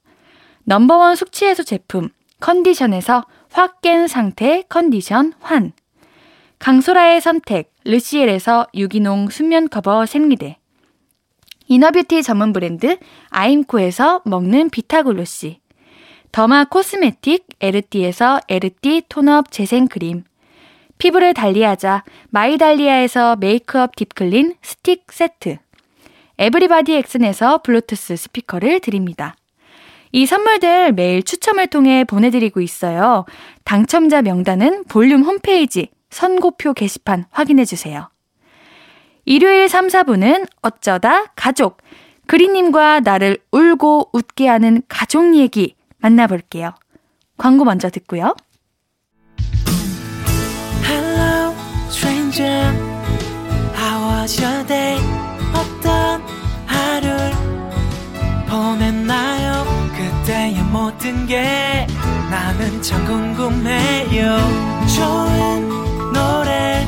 [0.65, 5.71] number one 숙취해소 제품 컨디션에서 확 깬 상태 컨디션 환,
[6.59, 10.57] 강소라의 선택 르시엘에서 유기농 순면 커버 생리대,
[11.67, 12.97] inner beauty 전문 브랜드
[13.29, 15.59] 아임코에서 먹는 비타글로시,
[16.31, 20.23] derma cosmetic 에르띠에서 에르띠 tone up 재생크림,
[20.97, 25.57] 피부를 달리하자 마이달리아에서 메이크업 deep clean 스틱 세트
[26.37, 29.35] 에브리바디 엑슨에서 블루투스 스피커를 드립니다.
[30.11, 33.25] 이 선물들 매일 추첨을 통해 보내드리고 있어요.
[33.63, 38.09] 당첨자 명단은 볼륨 홈페이지 선곡표 게시판 확인해주세요.
[39.25, 41.77] 일요일 3, 4부는 어쩌다 가족,
[42.27, 46.71] 그리님과 나를 울고 웃게 하는 가족 얘기 만나볼게요.
[47.37, 48.33] 광고 먼저 듣고요.
[51.89, 52.71] stranger.
[53.75, 54.99] How was your day?
[55.53, 56.21] 어떤
[56.67, 57.31] 하루를
[58.47, 59.65] 보냈나요?
[59.95, 61.87] 그때의 모든 게
[62.29, 64.37] 나는 참 궁금해요.
[64.95, 65.69] 좋은
[66.13, 66.85] 노래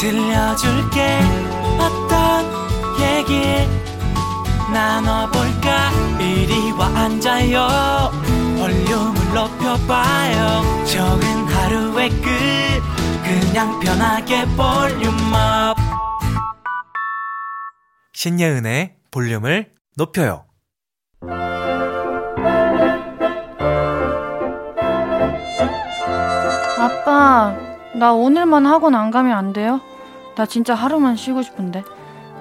[0.00, 1.20] 들려줄게.
[1.78, 2.46] 어떤
[3.00, 3.42] 얘기
[4.72, 5.90] 나눠볼까?
[6.20, 8.10] 이리 와 앉아요
[8.58, 12.30] 볼륨을 높여봐요 적은 하루의 끝
[13.22, 15.76] 그냥 편하게 볼륨업
[18.14, 20.46] 신예은의 볼륨을 높여요
[26.78, 27.54] 아빠
[27.94, 29.82] 나 오늘만 학원 안 가면 안 돼요?
[30.34, 31.84] 나 진짜 하루만 쉬고 싶은데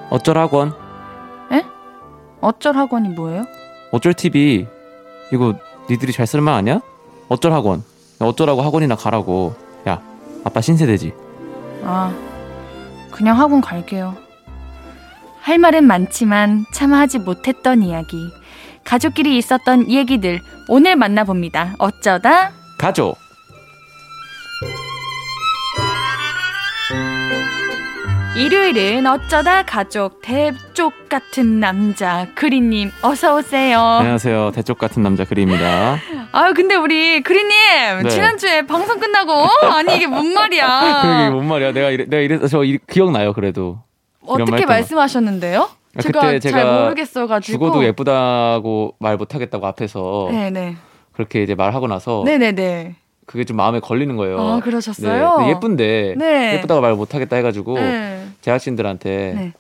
[0.10, 0.74] 어쩔 학원?
[1.52, 1.66] 에?
[2.40, 3.59] 어쩔 학원이 뭐예요?
[3.92, 4.68] 어쩔 TV
[5.32, 5.56] 이거
[5.90, 6.82] 니들이 잘 쓸만 아냐?
[7.28, 7.84] 어쩔 학원?
[8.20, 9.56] 어쩌라고 학원이나 가라고.
[9.88, 10.02] 야
[10.44, 11.14] 아빠 신세대지?
[11.84, 12.14] 아
[13.12, 14.16] 그냥 학원 갈게요.
[15.42, 18.18] 할 말은 많지만 차마 하지 못했던 이야기
[18.84, 21.76] 가족끼리 있었던 얘기들 오늘 만나봅니다.
[21.80, 22.52] 어쩌다?
[22.78, 23.18] 가족
[28.40, 33.82] 일요일은 어쩌다 가족 대쪽 같은 남자 그리님 어서 오세요.
[33.82, 34.52] 안녕하세요.
[34.56, 35.98] 대쪽 같은 남자 그리입니다.
[36.32, 37.50] 아유 근데 우리 그리님
[38.04, 38.10] 네.
[38.10, 39.34] 지난주에 방송 끝나고
[39.74, 41.02] 아니 이게 뭔 말이야?
[41.04, 41.74] 그게 뭔 말이야?
[41.74, 43.80] 내가 이래, 내가 이래서 저 기억나요 그래도.
[44.26, 45.70] 어떻게 말씀하셨는데요?
[45.98, 50.78] 아, 제가 그때 제가 잘 모르겠어가지고 죽어도 예쁘다고 말 못하겠다고 앞에서 네네.
[51.12, 52.96] 그렇게 이제 말하고 나서 네네네.
[53.30, 54.40] 그게 좀 마음에 걸리는 거예요.
[54.40, 55.38] 아, 그러셨어요?
[55.38, 55.50] 네.
[55.52, 56.56] 예쁜데 네.
[56.56, 58.28] 예쁘다고 말 못하겠다 해가지고 네.
[58.42, 59.54] 제작진들한테 네.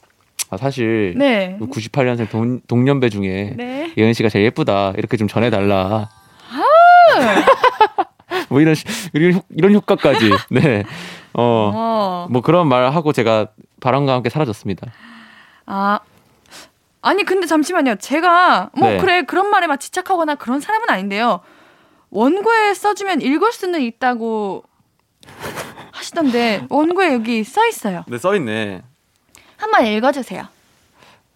[0.49, 1.55] 아, 사실 네.
[1.61, 3.93] 98년생 동, 동년배 중에 네.
[3.95, 6.09] 예은 씨가 제일 예쁘다 이렇게 좀 전해달라.
[6.49, 8.05] 아!
[8.49, 8.73] 뭐 이런
[9.13, 10.31] 이런, 이런 효과까지.
[10.49, 10.83] 네.
[11.35, 11.71] 어.
[11.75, 12.27] 어.
[12.31, 13.49] 뭐 그런 말 하고 제가
[13.81, 14.87] 바람과 함께 사라졌습니다.
[15.67, 15.99] 아.
[17.03, 17.97] 아니 근데 잠시만요.
[17.97, 18.97] 제가 뭐 네.
[18.97, 21.41] 그래 그런 말에 막 집착하거나 그런 사람은 아닌데요.
[22.11, 24.63] 원고에 써주면 읽을 수는 있다고
[25.91, 28.03] 하시던데 원고에 여기 써 있어요.
[28.07, 28.81] 네, 써 있네.
[29.57, 30.47] 한번 읽어주세요.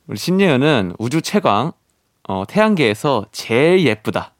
[0.07, 1.71] 우리 신예은은 우주 최강
[2.27, 4.31] 어, 태양계에서 제일 예쁘다.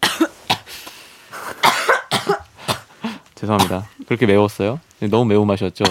[3.34, 3.88] 죄송합니다.
[4.06, 4.80] 그렇게 매웠어요?
[5.10, 5.84] 너무 매운 맛이었죠?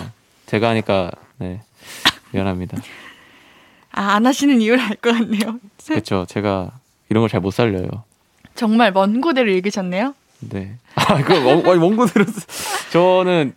[0.45, 1.61] 제가 하니까 네
[2.31, 2.77] 미안합니다.
[3.91, 5.59] 아, 안 하시는 이유를 알 것 같네요.
[5.87, 6.25] 그렇죠.
[6.27, 6.71] 제가
[7.09, 7.87] 이런 걸 잘 못 살려요.
[8.57, 10.13] 정말 먼 고대로 읽으셨네요.
[10.39, 10.75] 네.
[10.95, 12.25] 아, 그 먼, 먼 고대로
[12.91, 13.53] 저는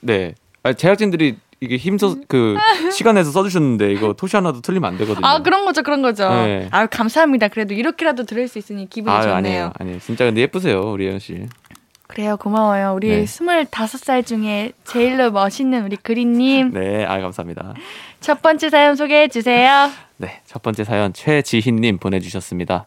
[0.00, 0.34] 네.
[0.62, 2.56] 아, 제작진들이 이게 힘써 그
[2.92, 5.26] 시간 내서 써주셨는데 이거 토시 하나도 틀리면 안 되거든요.
[5.26, 6.28] 아 그런 거죠, 그런 거죠.
[6.28, 6.68] 네.
[6.70, 7.48] 아 감사합니다.
[7.48, 9.36] 그래도 이렇게라도 들을 수 있으니 기분이 아유, 좋네요.
[9.36, 9.98] 아니에요, 아니에요.
[10.00, 11.46] 진짜 근데 예쁘세요, 우리 영 씨.
[12.06, 12.94] 그래요, 고마워요.
[12.96, 16.72] 우리 스물다섯 살 중에 제일로 멋있는 우리 그린님.
[16.72, 17.74] 네, 아 감사합니다.
[18.20, 19.90] 첫 번째 사연 소개해 주세요.
[20.16, 22.86] 네, 첫 번째 사연 최지희님 보내주셨습니다.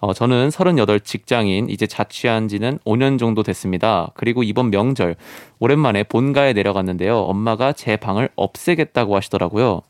[0.00, 4.10] 어, 저는 38 직장인, 이제 자취한 지는 5년 정도 됐습니다.
[4.14, 5.16] 그리고 이번 명절,
[5.58, 7.18] 오랜만에 본가에 내려갔는데요.
[7.18, 9.82] 엄마가 제 방을 없애겠다고 하시더라고요.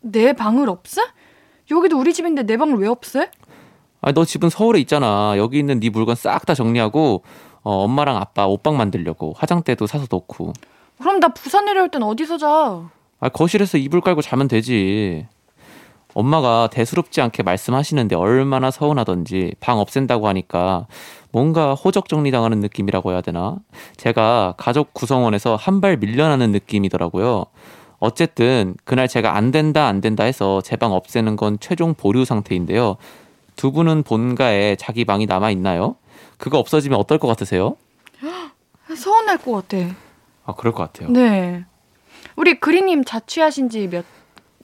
[0.00, 1.02] 내 방을 없애?
[1.70, 3.30] 여기도 우리 집인데 내 방을 왜 없애?
[4.00, 5.34] 아, 너 집은 서울에 있잖아.
[5.36, 7.22] 여기 있는 네 물건 싹 다 정리하고,
[7.62, 9.34] 어, 엄마랑 아빠 옷방 만들려고.
[9.36, 10.52] 화장대도 사서 놓고.
[10.98, 12.90] 그럼 나 부산 내려올 땐 어디서 자?
[13.20, 15.28] 아, 거실에서 이불 깔고 자면 되지.
[16.14, 20.86] 엄마가 대수롭지 않게 말씀하시는데 얼마나 서운하던지 방 없앤다고 하니까
[21.30, 23.56] 뭔가 호적 정리당하는 느낌이라고 해야 되나?
[23.96, 27.46] 제가 가족 구성원에서 한 발 밀려나는 느낌이더라고요.
[27.98, 32.96] 어쨌든 그날 제가 안 된다 안 된다 해서 제 방 없애는 건 최종 보류 상태인데요.
[33.56, 35.96] 두 분은 본가에 자기 방이 남아 있나요?
[36.36, 37.76] 그거 없어지면 어떨 것 같으세요?
[38.96, 39.76] 서운할 것 같아.
[40.44, 41.08] 아 그럴 것 같아요.
[41.10, 41.64] 네.
[42.36, 44.04] 우리 그리님 자취하신 지 몇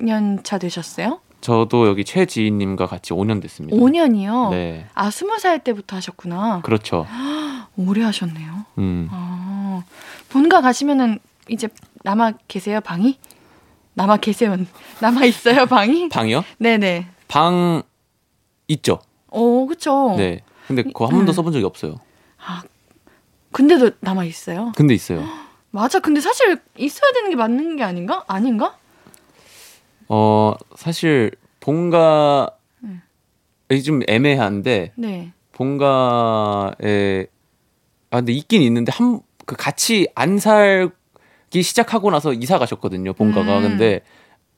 [0.00, 1.20] 년 차 되셨어요?
[1.40, 3.77] 저도 여기 최지인님과 같이 5년 됐습니다.
[3.77, 4.51] 5년이요?
[4.51, 4.87] 네.
[4.94, 6.61] 아, 20살 때부터 하셨구나.
[6.62, 7.07] 그렇죠.
[7.77, 8.64] 오래 하셨네요.
[8.79, 9.09] 음.
[9.11, 9.83] 아,
[10.31, 11.68] 본가 가시면은 이제
[12.03, 13.18] 남아 계세요, 방이?
[13.94, 14.57] 남아 계세요?
[15.01, 16.09] 남아 있어요, 방이?
[16.09, 16.44] 방이요?
[16.59, 17.07] 네네.
[17.29, 17.83] 방
[18.68, 18.98] 있죠.
[19.29, 20.14] 어, 그쵸.
[20.16, 20.40] 네.
[20.66, 21.35] 근데 그거 한 번도 음.
[21.35, 22.01] 써본 적이 없어요.
[22.44, 22.62] 아,
[23.53, 24.72] 근데도 남아 있어요?
[24.77, 25.24] 근데 있어요.
[25.70, 26.01] 맞아.
[26.01, 28.24] 근데 사실 있어야 되는 게 맞는 게 아닌가?
[28.27, 28.77] 아닌가?
[30.09, 32.47] 어 사실 본가에
[32.85, 33.03] 음.
[33.85, 35.33] 좀 애매한데 네.
[35.53, 37.27] 본가에
[38.11, 43.62] 아 근데 있긴 있는데 한 그 같이 안 살기 시작하고 나서 이사 가셨거든요 본가가 음.
[43.62, 44.03] 근데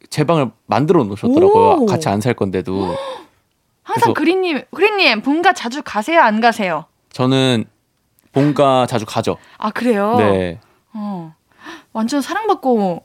[0.09, 1.87] 제 방을 만들어 놓으셨더라고요 오.
[1.87, 2.97] 같이 안 살 건데도
[3.85, 6.87] 항상 그린님 그린님 본가 자주 가세요 안 가세요?
[7.13, 7.67] 저는
[8.33, 9.37] 본가 자주 가죠.
[9.59, 10.17] 아 그래요?
[10.17, 10.59] 네.
[10.93, 11.35] 어
[11.93, 13.05] 완전 사랑받고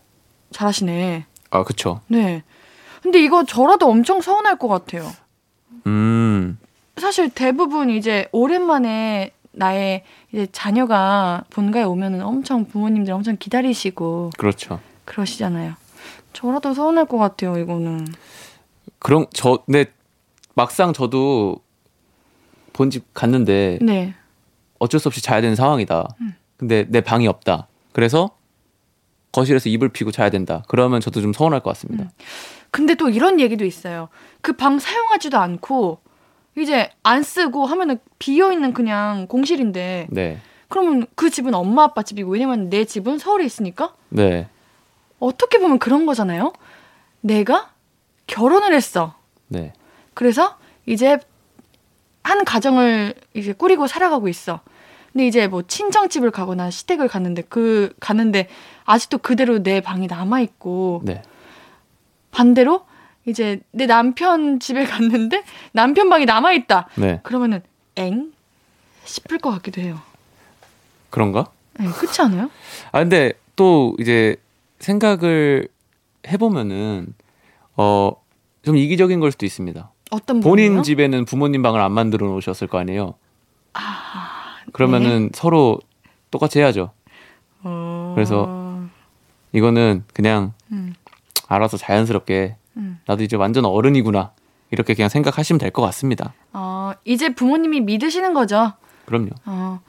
[0.52, 1.26] 잘하시네.
[1.56, 2.02] 아, 그쵸.
[2.08, 2.44] 네.
[3.02, 5.10] 근데 이거 저라도 엄청 서운할 것 같아요.
[5.88, 6.58] 음.
[6.98, 14.32] 사실 대부분 이제 오랜만에 나의 이제 자녀가 본가에 오면은 엄청 부모님들 엄청 기다리시고.
[14.38, 14.80] 그렇죠.
[15.06, 15.76] 그러시잖아요.
[16.34, 18.08] 저라도 서운할 것 같아요, 이거는.
[19.00, 19.86] 그럼 저, 네,
[20.56, 21.58] 막상 저도
[22.74, 23.80] 본 집 갔는데.
[23.82, 24.14] 네.
[24.80, 26.08] 어쩔 수 없이 자야 되는 상황이다.
[26.22, 26.36] 음.
[26.58, 27.68] 근데 내 방이 없다.
[27.94, 28.32] 그래서
[29.36, 30.64] 거실에서 이불 피고 자야 된다.
[30.68, 32.06] 그러면 저도 좀 서운할 것 같습니다.
[32.06, 32.10] 음.
[32.72, 34.08] 근데 또 이런 얘기도 있어요.
[34.42, 36.00] 그 방 사용하지도 않고
[36.58, 40.08] 이제 안 쓰고 하면은 비어 있는 그냥 공실인데.
[40.10, 40.40] 네.
[40.70, 43.94] 그러면 그 집은 엄마 아빠 집이고 왜냐면 내 집은 서울에 있으니까.
[44.10, 44.48] 네.
[45.20, 46.54] 어떻게 보면 그런 거잖아요.
[47.22, 47.72] 내가
[48.28, 49.16] 결혼을 했어.
[49.48, 49.74] 네.
[50.14, 51.18] 그래서 이제
[52.24, 54.62] 한 가정을 이제 꾸리고 살아가고 있어.
[55.16, 58.50] 근데 이제 뭐 친정집을 가거나 시댁을 갔는데 그 가는데
[58.84, 61.22] 아직도 그대로 내 방이 남아 있고 네.
[62.32, 62.86] 반대로
[63.26, 66.90] 이제 내 남편 집에 갔는데 남편 방이 남아 있다.
[66.96, 67.22] 네.
[67.24, 67.62] 그러면은
[67.96, 68.34] 엥
[69.06, 70.02] 싶을 것 같기도 해요.
[71.12, 71.46] 그런가?
[71.80, 72.50] 네, 그렇지 않아요?
[72.92, 74.36] 아 근데 또 이제
[74.80, 75.70] 생각을
[76.28, 77.14] 해보면은
[77.78, 78.12] 어
[78.64, 79.92] 좀 이기적인 걸 수도 있습니다.
[80.10, 80.82] 어떤 본인 부분이요?
[80.82, 83.14] 집에는 부모님 방을 안 만들어 놓으셨을 거 아니에요.
[83.74, 84.35] 아
[84.74, 85.30] 그러면은 네.
[85.34, 85.80] 서로
[86.32, 86.92] 똑같이 해야죠.
[87.64, 88.12] 어...
[88.16, 88.82] 그래서
[89.52, 90.94] 이거는 그냥 음.
[91.48, 93.00] 알아서 자연스럽게 음.
[93.06, 94.32] 나도 이제 완전 어른이구나
[94.72, 96.34] 이렇게 그냥 생각하시면 될 것 같습니다.
[96.54, 98.74] 어, 이제 부모님이 믿으시는 거죠.
[99.06, 99.30] 그럼요.
[99.46, 99.80] 어,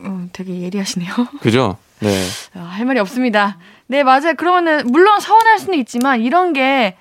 [0.00, 1.12] 어 되게 예리하시네요.
[1.40, 1.76] 그죠?
[2.00, 2.24] 네.
[2.54, 3.58] 어, 할 말이 없습니다.
[3.88, 4.34] 네, 맞아요.
[4.36, 6.96] 그러면은 물론 서운할 수는 있지만 이런 게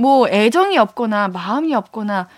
[0.00, 2.28] 뭐 애정이 없거나 마음이 없거나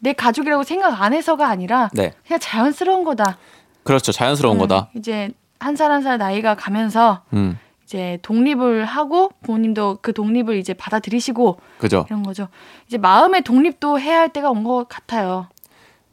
[0.00, 2.12] 내 가족이라고 생각 안 해서가 아니라 네.
[2.26, 3.38] 그냥 자연스러운 거다.
[3.84, 4.12] 그렇죠.
[4.12, 4.90] 자연스러운 음, 거다.
[4.96, 7.58] 이제 한 살 한 살 나이가 가면서 음.
[7.84, 12.06] 이제 독립을 하고 부모님도 그 독립을 이제 받아들이시고 그죠.
[12.08, 12.48] 이런 거죠.
[12.86, 15.48] 이제 마음의 독립도 해야 할 때가 온 것 같아요.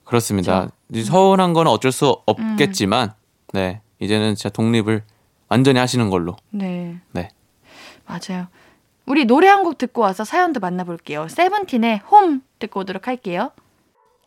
[0.04, 0.70] 그렇습니다.
[0.90, 1.06] 그렇죠?
[1.06, 3.14] 서운한 건 어쩔 수 없겠지만 음.
[3.54, 3.82] 네.
[4.00, 5.04] 이제는 진짜 독립을
[5.50, 6.36] 완전히 하시는 걸로.
[6.50, 6.98] 네.
[7.14, 7.30] 네.
[8.06, 8.48] 맞아요.
[9.06, 11.28] 우리 노래 한 곡 듣고 와서 사연도 만나볼게요.
[11.30, 13.52] 세븐틴의 홈 듣고 오도록 할게요.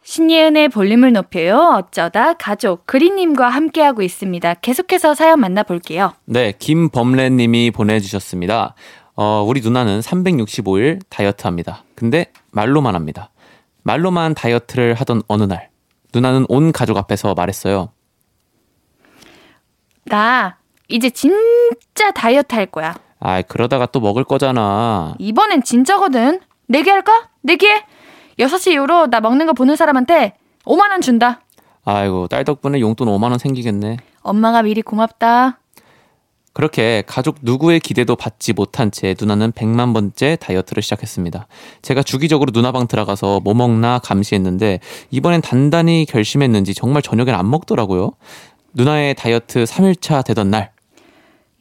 [0.02, 1.56] 신예은의 볼륨을 높여요.
[1.76, 4.54] 어쩌다 가족 그린님과 함께하고 있습니다.
[4.54, 6.12] 계속해서 사연 만나볼게요.
[6.24, 8.74] 네, 김범래님이 보내주셨습니다.
[9.16, 11.84] 어, 우리 누나는 365일 다이어트 합니다.
[11.94, 13.30] 근데 말로만 합니다.
[13.82, 15.68] 말로만 다이어트를 하던 어느 날,
[16.14, 17.92] 누나는 온 가족 앞에서 말했어요.
[20.06, 20.56] 나
[20.88, 22.94] 이제 진짜 다이어트 할 거야.
[23.20, 25.14] 아, 그러다가 또 먹을 거잖아.
[25.18, 26.40] 이번엔 진짜거든.
[26.66, 27.28] 내기 할까?
[27.42, 27.84] 내기 해.
[28.40, 30.34] 6시 이후로 나 먹는 거 보는 사람한테
[30.64, 31.42] 5만 원 준다.
[31.84, 33.98] 아이고, 딸 덕분에 용돈 5만 원 생기겠네.
[34.22, 35.58] 엄마가 미리 고맙다.
[36.52, 41.46] 그렇게 가족 누구의 기대도 받지 못한 채 누나는 100만 번째 다이어트를 시작했습니다.
[41.80, 44.80] 제가 주기적으로 누나 방 들어가서 뭐 먹나 감시했는데
[45.10, 48.12] 이번엔 단단히 결심했는지 정말 저녁엔 안 먹더라고요.
[48.74, 50.72] 누나의 다이어트 3일차 되던 날.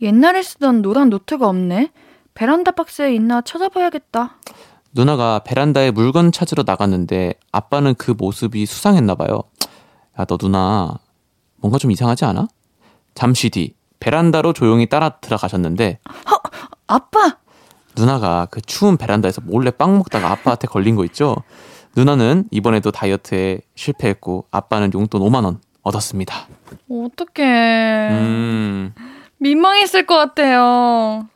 [0.02, 1.92] 옛날에 쓰던 노란 노트가 없네.
[2.34, 4.38] 베란다 박스에 있나 찾아봐야겠다.
[4.92, 9.44] 누나가 베란다에 물건 찾으러 나갔는데 아빠는 그 모습이 수상했나 봐요.
[10.20, 10.98] 야, 너 누나
[11.58, 12.48] 뭔가 좀 이상하지 않아?
[13.14, 16.50] 잠시 뒤 베란다로 조용히 따라 들어가셨는데 어,
[16.88, 17.38] 아빠
[17.96, 21.36] 누나가 그 추운 베란다에서 몰래 빵 먹다가 아빠한테 걸린 거 있죠?
[21.96, 26.48] 누나는 이번에도 다이어트에 실패했고 아빠는 용돈 5만 원 얻었습니다.
[26.90, 28.10] 어떡해.
[28.12, 28.94] 음.
[29.38, 31.28] 민망했을 것 같아요.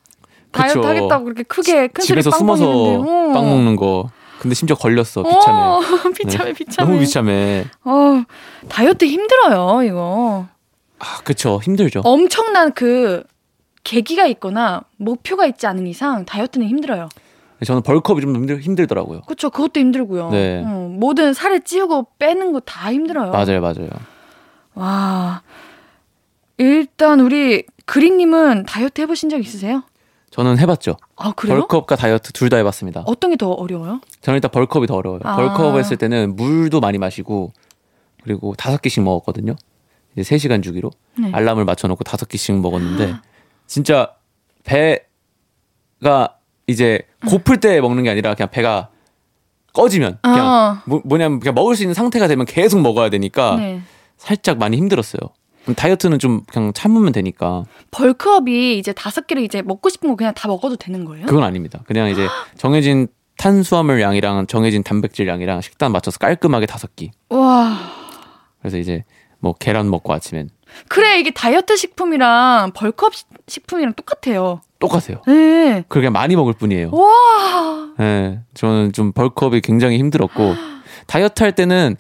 [0.54, 0.88] 다이어트 그쵸.
[0.90, 2.66] 하겠다고 그렇게 크게 큰 집에서 숨어서
[3.04, 4.10] 빵, 빵 먹는 거.
[4.40, 5.60] 근데 심지어 걸렸어 비참해.
[5.62, 5.82] 어,
[6.18, 6.54] 비참해 네.
[6.54, 6.88] 비참해.
[6.90, 7.66] 너무 비참해.
[7.84, 8.24] 어
[8.70, 10.48] 다이어트 힘들어요 이거.
[11.00, 12.02] 아 그쵸 힘들죠.
[12.06, 13.24] 엄청난 그
[13.84, 17.10] 계기가 있거나 목표가 있지 않은 이상 다이어트는 힘들어요.
[17.66, 19.22] 저는 벌크업이 좀 힘들, 힘들더라고요.
[19.22, 19.50] 그렇죠.
[19.50, 20.30] 그것도 힘들고요.
[20.32, 20.64] 네.
[20.66, 23.32] 어, 모든 살을 찌우고 빼는 거 다 힘들어요.
[23.32, 23.88] 맞아요, 맞아요.
[24.76, 25.42] 와.
[26.58, 29.84] 일단 우리 그린님은 다이어트 해보신 적 있으세요?
[30.34, 30.98] 저는 해봤죠.
[31.16, 31.60] 아, 그래요?
[31.60, 33.04] 벌크업과 다이어트 둘 다 해봤습니다.
[33.06, 34.02] 어떤 게 더 어려워요?
[34.22, 35.20] 저는 일단 벌크업이 더 어려워요.
[35.24, 35.36] 아.
[35.36, 37.54] 벌크업 했을 때는 물도 많이 마시고
[38.24, 39.56] 그리고 다섯 개씩 먹었거든요.
[40.16, 41.30] 이제 3시간 주기로 네.
[41.32, 43.16] 알람을 맞춰놓고 다섯 개씩 먹었는데
[43.68, 44.14] 진짜
[44.64, 48.90] 배가 이제 고플 때 먹는 게 아니라 그냥 배가
[49.74, 50.78] 꺼지면 그냥 어.
[50.86, 53.82] 뭐, 뭐냐면 그냥 먹을 수 있는 상태가 되면 계속 먹어야 되니까 네.
[54.18, 55.20] 살짝 많이 힘들었어요.
[55.76, 57.64] 다이어트는 좀 그냥 참으면 되니까.
[57.92, 61.26] 벌크업이 이제 다섯 개를 이제 먹고 싶은 거 그냥 다 먹어도 되는 거예요?
[61.26, 61.82] 그건 아닙니다.
[61.88, 63.08] 그냥 이제 정해진
[63.38, 67.12] 탄수화물 양이랑 정해진 단백질 양이랑 식단 맞춰서 깔끔하게 다섯 끼.
[67.30, 67.78] 와.
[68.60, 69.04] 그래서 이제
[69.40, 70.50] 뭐 계란 먹고 아침엔.
[70.88, 73.14] 그래 이게 다이어트 식품이랑 벌크업
[73.48, 74.62] 식품이랑 똑같아요.
[74.80, 75.22] 똑같아요.
[75.28, 75.84] 네.
[75.88, 76.92] 그렇게 많이 먹을 뿐이에요.
[76.92, 77.94] 와.
[77.98, 78.40] 네.
[78.54, 80.56] 저는 좀 벌크업이 굉장히 힘들었고
[81.08, 81.96] 다이어트 할 때는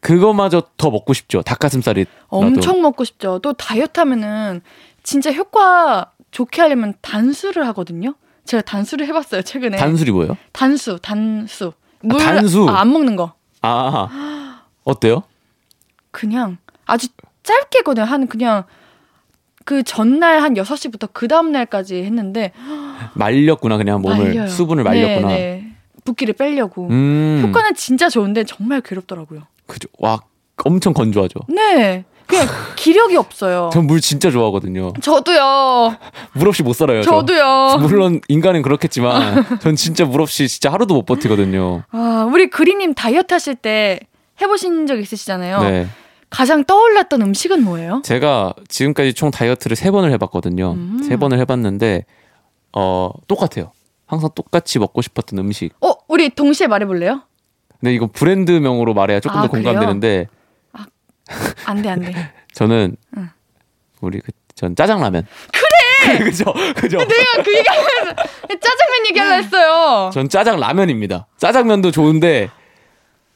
[0.00, 1.42] 그거마저 더 먹고 싶죠.
[1.42, 3.38] 닭가슴살이 엄청 먹고 싶죠.
[3.40, 4.62] 또 다이어트 하면은
[5.02, 8.14] 진짜 효과 좋게 하려면 단수를 하거든요.
[8.44, 9.76] 제가 단수를 해봤어요 최근에.
[9.76, 10.36] 단술이 뭐예요?
[10.52, 11.72] 단수, 단수.
[11.74, 12.68] 아, 물 아, 단수.
[12.68, 13.34] 아, 안 먹는 거.
[13.62, 15.22] 아 어때요?
[16.10, 17.08] 그냥 아주
[17.42, 18.64] 짧게 거든 한 그냥
[19.64, 22.52] 그 전날 한 6시부터 그 다음 날까지 했는데
[23.14, 24.46] 말렸구나 그냥 몸을 말려요.
[24.48, 25.28] 수분을 말렸구나.
[25.28, 25.72] 네, 네.
[26.04, 26.88] 붓기를 빼려고.
[26.88, 27.44] 음.
[27.46, 29.42] 효과는 진짜 좋은데 정말 괴롭더라고요.
[29.70, 29.88] 그죠.
[29.98, 30.20] 와,
[30.64, 31.40] 엄청 건조하죠.
[31.48, 32.04] 네.
[32.26, 32.46] 그냥
[32.76, 33.70] 기력이 없어요.
[33.72, 34.92] 전 물 진짜 좋아하거든요.
[35.00, 35.96] 저도요.
[36.34, 37.02] 물 없이 못 살아요.
[37.02, 37.38] 저도요.
[37.72, 37.78] 저.
[37.78, 41.82] 물론 인간은 그렇겠지만 전 진짜 물 없이 진짜 하루도 못 버티거든요.
[41.90, 43.98] 아, 우리 그리님 다이어트 하실 때
[44.40, 45.60] 해보신 적 있으시잖아요.
[45.62, 45.86] 네.
[46.30, 48.02] 가장 떠올랐던 음식은 뭐예요?
[48.04, 50.72] 제가 지금까지 총 다이어트를 세 번을 해봤거든요.
[50.72, 51.02] 음.
[51.02, 52.04] 세 번을 해봤는데
[52.72, 53.72] 어 똑같아요.
[54.06, 55.72] 항상 똑같이 먹고 싶었던 음식.
[55.80, 57.22] 어, 우리 동시에 말해볼래요?
[57.80, 60.28] 근데 이거 브랜드명으로 말해야 조금 아, 더 공감되는데.
[60.74, 60.86] 아,
[61.66, 62.12] 안 돼, 안 돼.
[62.52, 63.30] 저는 응.
[64.00, 65.26] 우리 그, 전 짜장라면.
[65.52, 66.18] 그래!
[66.24, 66.44] 그죠,
[66.76, 66.98] 그죠.
[66.98, 68.14] 내가 그 얘기하면서
[68.60, 70.10] 짜장면 얘기하려 했어요.
[70.12, 71.26] 전 짜장라면입니다.
[71.38, 72.50] 짜장면도 좋은데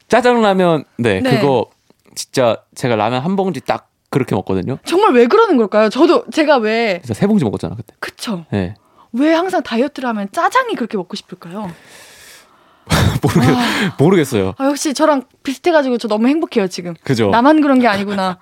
[0.09, 1.41] 짜장라면 네, 네.
[1.41, 1.67] 그거
[2.15, 4.79] 진짜 제가 라면 한 봉지 딱 그렇게 먹거든요.
[4.85, 5.89] 정말 왜 그러는 걸까요?
[5.89, 7.95] 저도 제가 왜 세 봉지 먹었잖아 그때.
[7.99, 8.45] 그쵸.
[8.51, 8.75] 네.
[9.13, 11.71] 왜 항상 다이어트를 하면 짜장이 그렇게 먹고 싶을까요?
[13.23, 14.55] 모르겠, 아, 모르겠어요.
[14.59, 16.95] 아, 역시 저랑 비슷해가지고 저 너무 행복해요, 지금.
[17.03, 17.31] 그죠.
[17.31, 18.39] 나만 그런 게 아니구나.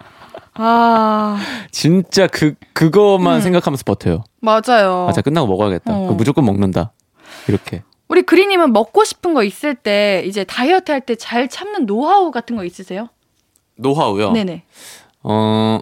[0.55, 1.39] 아.
[1.71, 3.41] 진짜 그, 그것만 음.
[3.41, 4.25] 생각하면서 버텨요.
[4.41, 5.07] 맞아요.
[5.09, 5.93] 아, 자, 끝나고 먹어야겠다.
[5.95, 6.13] 어.
[6.13, 6.93] 무조건 먹는다.
[7.49, 7.83] 이렇게.
[8.09, 12.57] 우리 그리님은 먹고 싶은 거 있을 때, 이제 다이어트 할 때 잘 참는 노하우 같은
[12.57, 13.09] 거 있으세요?
[13.77, 14.33] 노하우요?
[14.33, 14.65] 네네.
[15.23, 15.79] 어,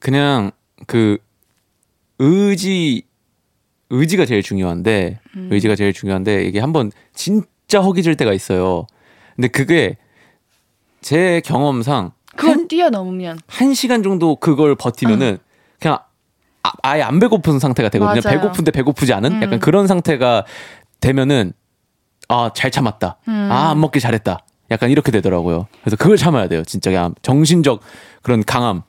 [0.00, 0.50] 그냥
[0.86, 1.18] 그,
[2.18, 3.02] 의지,
[3.90, 5.48] 의지가 제일 중요한데, 음.
[5.52, 7.42] 의지가 제일 중요한데, 이게 한번 진
[7.72, 8.86] 진짜 허기질 때가 있어요.
[9.34, 9.96] 근데 그게
[11.00, 15.38] 제 경험상 그걸 뛰어넘으면 한 시간 정도 그걸 버티면은 응.
[15.80, 15.98] 그냥
[16.62, 18.20] 아, 예안 배고픈 상태가 되거든요.
[18.22, 18.40] 맞아요.
[18.40, 19.42] 배고픈데 배고프지 않은 음.
[19.42, 20.44] 약간 그런 상태가
[21.00, 21.54] 되면은
[22.28, 23.16] 아 잘 참았다.
[23.28, 23.48] 음.
[23.50, 24.44] 아안 먹길 잘했다.
[24.70, 25.66] 약간 이렇게 되더라고요.
[25.80, 26.64] 그래서 그걸 참아야 돼요.
[26.64, 27.80] 진짜 그냥 정신적
[28.20, 28.82] 그런 강함.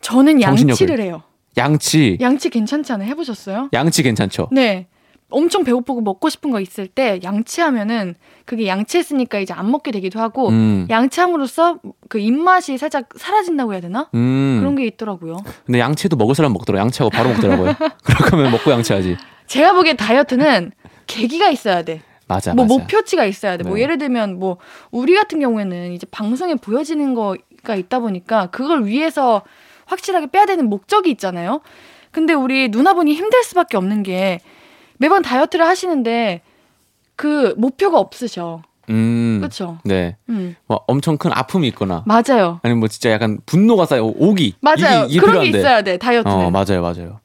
[0.00, 1.22] 저는 양치를 해요.
[1.58, 2.16] 양치.
[2.22, 3.10] 양치 괜찮지 않아요?
[3.10, 3.68] 해보셨어요?
[3.74, 4.48] 양치 괜찮죠.
[4.52, 4.86] 네.
[5.28, 8.14] 엄청 배고프고 먹고 싶은 거 있을 때 양치하면은
[8.44, 10.86] 그게 양치했으니까 이제 안 먹게 되기도 하고 음.
[10.88, 14.58] 양치함으로써 그 입맛이 살짝 사라진다고 해야 되나 음.
[14.60, 15.38] 그런 게 있더라고요.
[15.64, 17.74] 근데 양치도 먹을 사람 먹더라고 양치하고 바로 먹더라고요.
[18.24, 19.16] 그러면 먹고 양치하지.
[19.46, 20.70] 제가 보기엔 다이어트는
[21.08, 22.02] 계기가 있어야 돼.
[22.28, 22.54] 맞아.
[22.54, 22.74] 뭐 맞아.
[22.74, 23.64] 목표치가 있어야 돼.
[23.64, 23.70] 뭐 네.
[23.70, 24.58] 뭐 예를 들면 뭐
[24.92, 29.42] 우리 같은 경우에는 이제 방송에 보여지는 거가 있다 보니까 그걸 위해서
[29.86, 31.62] 확실하게 빼야 되는 목적이 있잖아요.
[32.12, 34.40] 근데 우리 누나분이 힘들 수밖에 없는 게
[34.98, 36.42] 매번 다이어트를 하시는데
[37.16, 38.62] 그 목표가 없으셔.
[38.88, 39.38] 음.
[39.40, 39.78] 그렇죠.
[39.84, 40.16] 네.
[40.28, 40.54] 음.
[40.66, 42.04] 뭐 엄청 큰 아픔이 있거나.
[42.06, 42.60] 맞아요.
[42.62, 44.54] 아니면 뭐 진짜 약간 분노가 쌓여 오기.
[44.60, 45.04] 맞아요.
[45.04, 45.50] 이게, 이게 그런 필요한데.
[45.52, 46.28] 게 있어야 돼 다이어트.
[46.28, 47.20] 어 맞아요 맞아요.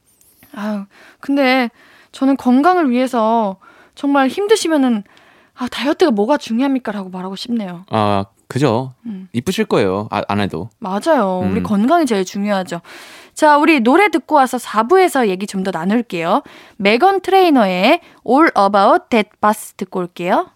[0.53, 0.85] 아
[1.19, 1.69] 근데
[2.11, 3.57] 저는 건강을 위해서
[3.95, 5.03] 정말 힘드시면은
[5.55, 7.85] 아 다이어트가 뭐가 중요합니까라고 말하고 싶네요.
[7.89, 8.93] 아 그죠.
[9.05, 9.29] 음.
[9.31, 10.07] 이쁘실 거예요.
[10.11, 10.69] 아, 안 해도.
[10.79, 11.41] 맞아요.
[11.43, 11.51] 음.
[11.51, 12.81] 우리 건강이 제일 중요하죠.
[13.33, 16.41] 자, 우리 노래 듣고 와서 4부에서 얘기 좀 더 나눌게요.
[16.77, 20.47] 메건 트레이너의 All About That Bass 듣고 올게요.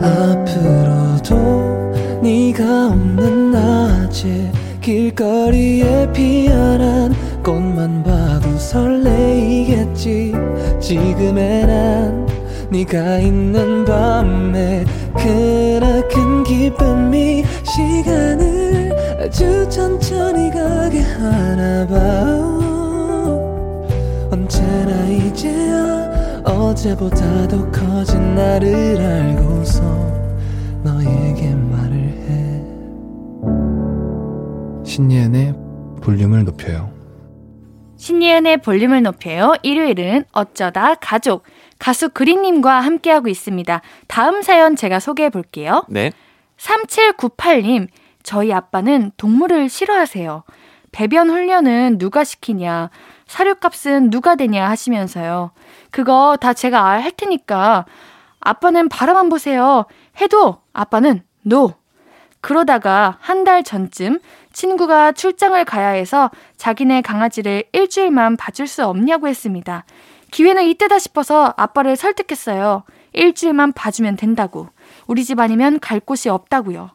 [0.00, 1.34] 앞으로도
[2.22, 10.32] 네가 없는 낮에 길거리에 피어난 꽃만 봐도 설레이겠지
[10.80, 12.28] 지금의 난
[12.70, 14.84] 네가 있는 밤에
[15.16, 18.77] 그나큰 기쁨이 시간을
[19.18, 21.96] 아주 천천히 가게 하나 봐
[24.30, 29.82] 언제나 이제야 어제보다 더 커진 나를 알고서
[30.84, 32.62] 너에게 말을 해
[34.84, 35.54] 신예은의
[36.00, 36.92] 볼륨을 높여요
[37.96, 41.42] 신예은의 볼륨을 높여요 일요일은 어쩌다 가족
[41.80, 43.80] 가수 그린님과 함께하고 있습니다.
[44.08, 45.84] 다음 사연 제가 소개해 볼게요.
[45.88, 46.10] 네.
[46.56, 47.86] 3798님,
[48.28, 50.42] 저희 아빠는 동물을 싫어하세요.
[50.92, 52.90] 배변 훈련은 누가 시키냐,
[53.26, 55.52] 사료값은 누가 되냐 하시면서요.
[55.90, 57.86] 그거 다 제가 할 테니까
[58.40, 59.86] 아빠는 바라만 보세요.
[60.20, 61.72] 해도 아빠는 노.
[62.42, 64.18] 그러다가 한 달 전쯤
[64.52, 69.86] 친구가 출장을 가야 해서 자기네 강아지를 일주일만 봐줄 수 없냐고 했습니다.
[70.32, 72.82] 기회는 이때다 싶어서 아빠를 설득했어요.
[73.14, 74.68] 일주일만 봐주면 된다고.
[75.06, 76.90] 우리 집 아니면 갈 곳이 없다고요.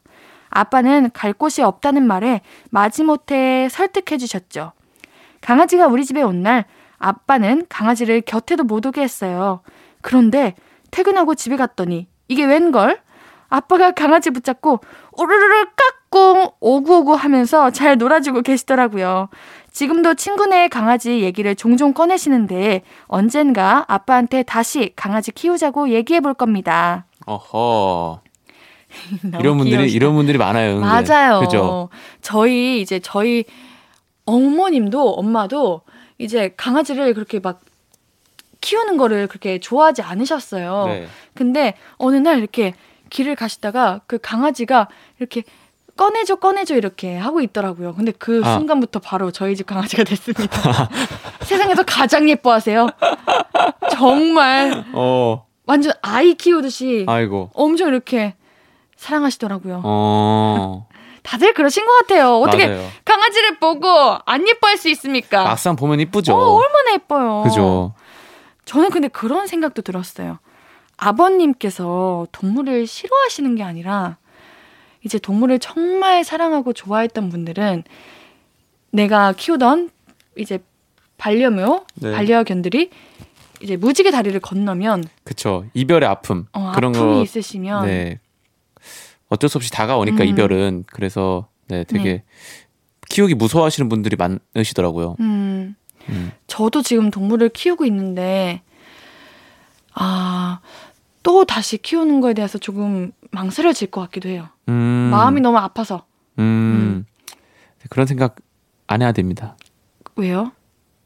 [0.53, 4.71] 아빠는 갈 곳이 없다는 말에 마지못해 설득해 주셨죠.
[5.41, 6.65] 강아지가 우리 집에 온 날
[6.97, 9.61] 아빠는 강아지를 곁에도 못 오게 했어요.
[10.01, 10.55] 그런데
[10.91, 12.99] 퇴근하고 집에 갔더니 이게 웬걸?
[13.49, 14.79] 아빠가 강아지 붙잡고
[15.11, 15.65] 오르르르
[16.09, 19.29] 깍꿍 오구오구 하면서 잘 놀아주고 계시더라고요.
[19.71, 27.05] 지금도 친구네 강아지 얘기를 종종 꺼내시는데 언젠가 아빠한테 다시 강아지 키우자고 얘기해 볼 겁니다.
[27.25, 28.21] 어허.
[29.39, 29.95] 이런 분들이 귀여우시다.
[29.95, 30.79] 이런 분들이 많아요.
[30.79, 30.87] 근데.
[31.11, 31.39] 맞아요.
[31.39, 31.89] 그죠?
[32.21, 33.45] 저희 이제 저희
[34.25, 35.81] 어머님도 엄마도
[36.17, 37.61] 이제 강아지를 그렇게 막
[38.61, 40.85] 키우는 거를 그렇게 좋아하지 않으셨어요.
[40.87, 41.07] 네.
[41.33, 42.73] 근데 어느 날 이렇게
[43.09, 44.87] 길을 가시다가 그 강아지가
[45.19, 45.43] 이렇게
[45.95, 47.93] 꺼내줘 꺼내줘 이렇게 하고 있더라고요.
[47.93, 48.53] 근데 그 아.
[48.55, 50.89] 순간부터 바로 저희 집 강아지가 됐습니다.
[51.43, 52.87] 세상에서 가장 예뻐하세요.
[53.91, 55.45] 정말 어.
[55.65, 57.51] 완전 아이 키우듯이 아이고.
[57.53, 58.33] 엄청 이렇게
[59.03, 59.81] 사랑하시더라고요.
[59.83, 60.87] 어.
[61.23, 62.39] 다들 그러신 것 같아요.
[62.39, 62.89] 어떻게 맞아요.
[63.05, 63.87] 강아지를 보고
[64.25, 65.43] 안 예뻐할 수 있습니까?
[65.43, 66.33] 막상 보면 이쁘죠.
[66.35, 67.43] 어, 얼마나 예뻐요.
[67.43, 67.93] 그죠.
[68.65, 70.39] 저는 근데 그런 생각도 들었어요.
[70.97, 74.17] 아버님께서 동물을 싫어하시는 게 아니라
[75.03, 77.83] 이제 동물을 정말 사랑하고 좋아했던 분들은
[78.91, 79.89] 내가 키우던
[80.37, 80.59] 이제
[81.17, 82.11] 반려묘, 네.
[82.11, 82.89] 반려견들이
[83.61, 88.19] 이제 무지개 다리를 건너면 그쵸 이별의 아픔 어, 그런 아픔이 거 있으시면 네
[89.33, 90.27] 어쩔 수 없이 다가오니까 음.
[90.29, 92.23] 이별은 그래서 네 되게 네.
[93.09, 95.15] 키우기 무서워하시는 분들이 많으시더라고요.
[95.19, 95.75] 음.
[96.09, 96.31] 음.
[96.47, 98.61] 저도 지금 동물을 키우고 있는데
[99.93, 100.59] 아
[101.23, 104.49] 또 다시 키우는 거에 대해서 조금 망설여질 것 같기도 해요.
[104.67, 105.09] 음.
[105.11, 106.05] 마음이 너무 아파서.
[106.37, 106.43] 음.
[106.43, 107.05] 음.
[107.89, 108.35] 그런 생각
[108.87, 109.57] 안 해야 됩니다.
[110.17, 110.51] 왜요?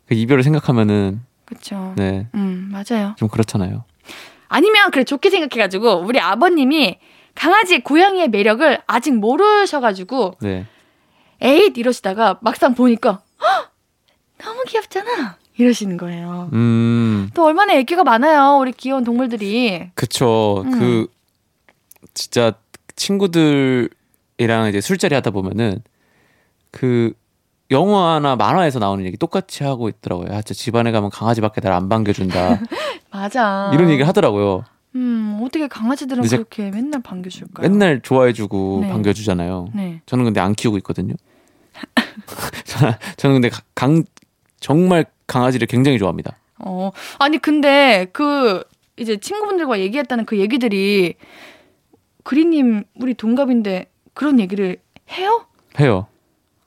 [0.08, 1.94] 그 이별을 생각하면은 그렇죠.
[1.96, 2.28] 네.
[2.34, 3.16] 음, 맞아요.
[3.18, 3.86] 좀 그렇잖아요.
[4.50, 6.98] 아니면 그래 좋게 생각해 가지고 우리 아버님이
[7.38, 10.66] 강아지 고양이의 매력을 아직 모르셔가지고 네.
[11.42, 13.22] 에잇 이러시다가 막상 보니까
[14.40, 15.38] 너무 귀엽잖아.
[15.58, 16.50] 이러시는 거예요.
[16.54, 17.30] 음.
[17.34, 18.58] 또 얼마나 애기가 많아요.
[18.60, 19.90] 우리 귀여운 동물들이.
[19.96, 20.64] 그쵸.
[20.66, 20.72] 음.
[20.80, 21.08] 그
[22.14, 22.54] 진짜
[22.96, 25.82] 친구들이랑 이제 술자리 하다 보면은
[26.72, 27.14] 그
[27.70, 30.28] 영화나 만화에서 나오는 얘기 똑같이 하고 있더라고요.
[30.32, 32.60] 아, 저 집안에 가면 강아지밖에 날 안 반겨준다.
[33.12, 33.72] 맞아.
[33.74, 34.64] 이런 얘기를 하더라고요.
[34.96, 37.68] 음, 어떻게 강아지들은 그렇게 맨날 반겨줄까요?
[37.68, 38.90] 맨날 좋아해주고 네.
[38.90, 39.70] 반겨주잖아요.
[39.76, 40.02] 네.
[40.06, 41.14] 저는 근데 안 키우고 있거든요.
[43.18, 44.04] 저는 근데 강,
[44.60, 46.38] 정말 강아지를 굉장히 좋아합니다.
[46.60, 48.64] 어, 아니 근데 그
[48.98, 51.16] 이제 친구분들과 얘기했다는 그 얘기들이
[52.24, 54.78] 그리님 우리 동갑인데 그런 얘기를
[55.12, 55.46] 해요?
[55.80, 56.08] 해요.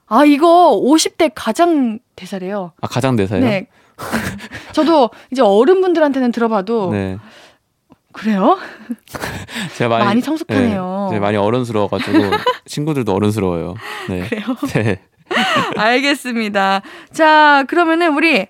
[0.06, 2.72] 아 이거 50대 가장 대사래요.
[2.80, 3.40] 아 가장 대사요?
[3.40, 3.66] 네.
[4.72, 7.18] 저도 이제 어른분들한테는 들어봐도 네.
[8.12, 8.58] 그래요?
[9.76, 11.08] 제가 많이, 많이 성숙하네요.
[11.12, 12.18] 네, 많이 어른스러워가지고
[12.66, 13.74] 친구들도 어른스러워요.
[14.08, 14.28] 네.
[14.28, 14.44] 그래요?
[14.74, 15.00] 네.
[15.76, 16.82] 알겠습니다.
[17.12, 18.46] 자, 그러면은 우리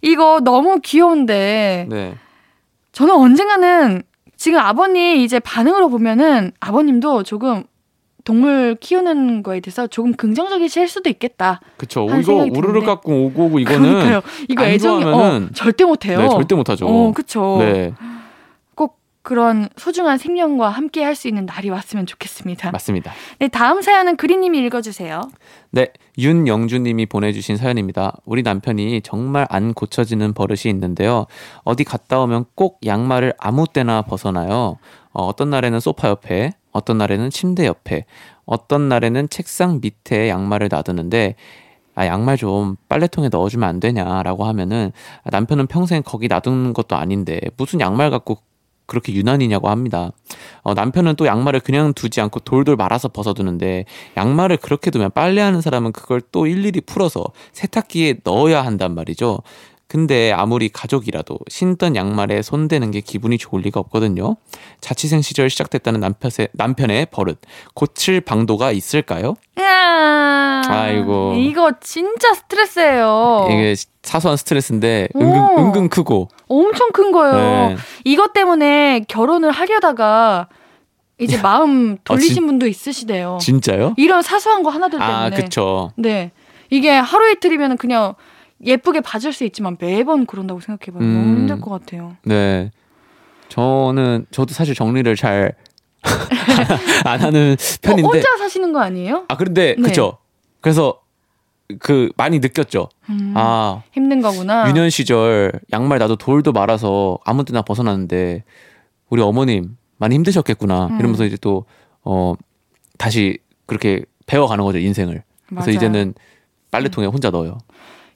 [0.00, 1.86] 이거 너무 귀여운데.
[1.88, 2.14] 네.
[2.92, 4.02] 저는 언젠가는
[4.36, 7.64] 지금 아버님 이제 반응으로 보면은 아버님도 조금
[8.24, 11.60] 동물 키우는 거에 대해서 조금 긍정적이실 수도 있겠다.
[11.76, 12.06] 그쵸.
[12.20, 14.20] 이거 우르르 깎고 오고 오고 이거는 그러니까요.
[14.48, 16.18] 이거 애정이 어, 절대 못해요.
[16.18, 16.86] 네, 절대 못하죠.
[16.86, 17.56] 어, 그쵸.
[17.60, 17.92] 네.
[19.28, 22.70] 그런 소중한 생명과 함께 할 수 있는 날이 왔으면 좋겠습니다.
[22.70, 23.12] 맞습니다.
[23.40, 25.20] 네, 다음 사연은 그린님이 읽어주세요.
[25.72, 28.16] 네, 윤영주님이 보내주신 사연입니다.
[28.24, 31.26] 우리 남편이 정말 안 고쳐지는 버릇이 있는데요.
[31.64, 34.78] 어디 갔다 오면 꼭 양말을 아무 때나 벗어나요.
[35.12, 38.06] 어, 어떤 날에는 소파 옆에, 어떤 날에는 침대 옆에,
[38.46, 41.34] 어떤 날에는 책상 밑에 양말을 놔두는데
[41.96, 44.92] 아, 양말 좀 빨래통에 넣어주면 안 되냐라고 하면은
[45.24, 48.38] 남편은 평생 거기 놔두는 것도 아닌데 무슨 양말 갖고
[48.88, 50.10] 그렇게 유난이냐고 합니다.
[50.62, 53.84] 어, 남편은 또 양말을 그냥 두지 않고 돌돌 말아서 벗어두는데
[54.16, 59.42] 양말을 그렇게 두면 빨래하는 사람은 그걸 또 일일이 풀어서 세탁기에 넣어야 한단 말이죠.
[59.88, 64.36] 근데 아무리 가족이라도 신던 양말에 손대는 게 기분이 좋을 리가 없거든요.
[64.82, 67.38] 자취생 시절 시작됐다는 남편의, 남편의 버릇.
[67.74, 69.34] 고칠 방도가 있을까요?
[69.58, 71.34] 야 아이고.
[71.38, 73.48] 이거 진짜 스트레스예요.
[73.50, 76.28] 이게 사소한 스트레스인데 은근, 은근 크고.
[76.48, 77.68] 엄청 큰 거예요.
[77.70, 77.76] 네.
[78.04, 80.48] 이것 때문에 결혼을 하려다가
[81.18, 83.38] 이제 마음 아, 돌리신 아, 진, 분도 있으시대요.
[83.40, 83.94] 진짜요?
[83.96, 85.36] 이런 사소한 거 하나들 아, 때문에.
[85.36, 85.92] 아, 그쵸.
[85.96, 86.30] 네.
[86.68, 88.14] 이게 하루 이틀이면 그냥
[88.64, 91.02] 예쁘게 봐줄 수 있지만 매번 그런다고 생각해봐요.
[91.08, 92.16] 음, 너무 힘들 것 같아요.
[92.24, 92.70] 네.
[93.48, 95.54] 저는 저도 사실 정리를 잘
[97.04, 98.02] 안 하는 편인데.
[98.06, 99.24] 어, 혼자 사시는 거 아니에요?
[99.28, 99.82] 아 그런데 네.
[99.82, 100.18] 그죠.
[100.60, 101.00] 그래서
[101.78, 102.88] 그 많이 느꼈죠.
[103.10, 104.68] 음, 아 힘든 거구나.
[104.68, 108.44] 유년 시절 양말 나도 돌도 말아서 아무 때나 벗어났는데
[109.10, 110.98] 우리 어머님 많이 힘드셨겠구나 음.
[110.98, 111.64] 이러면서 이제 또
[112.04, 112.34] 어
[112.96, 115.22] 다시 그렇게 배워가는 거죠 인생을.
[115.48, 115.76] 그래서 맞아요.
[115.76, 116.14] 이제는
[116.70, 117.12] 빨래통에 음.
[117.12, 117.58] 혼자 넣어요.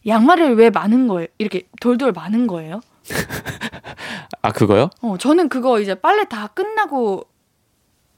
[0.07, 1.29] 양말을 왜 많은 거예요?
[1.39, 2.81] 이렇게 돌돌 많은 거예요?
[4.43, 4.91] 아 그거요?
[5.01, 7.27] 어 저는 그거 이제 빨래 다 끝나고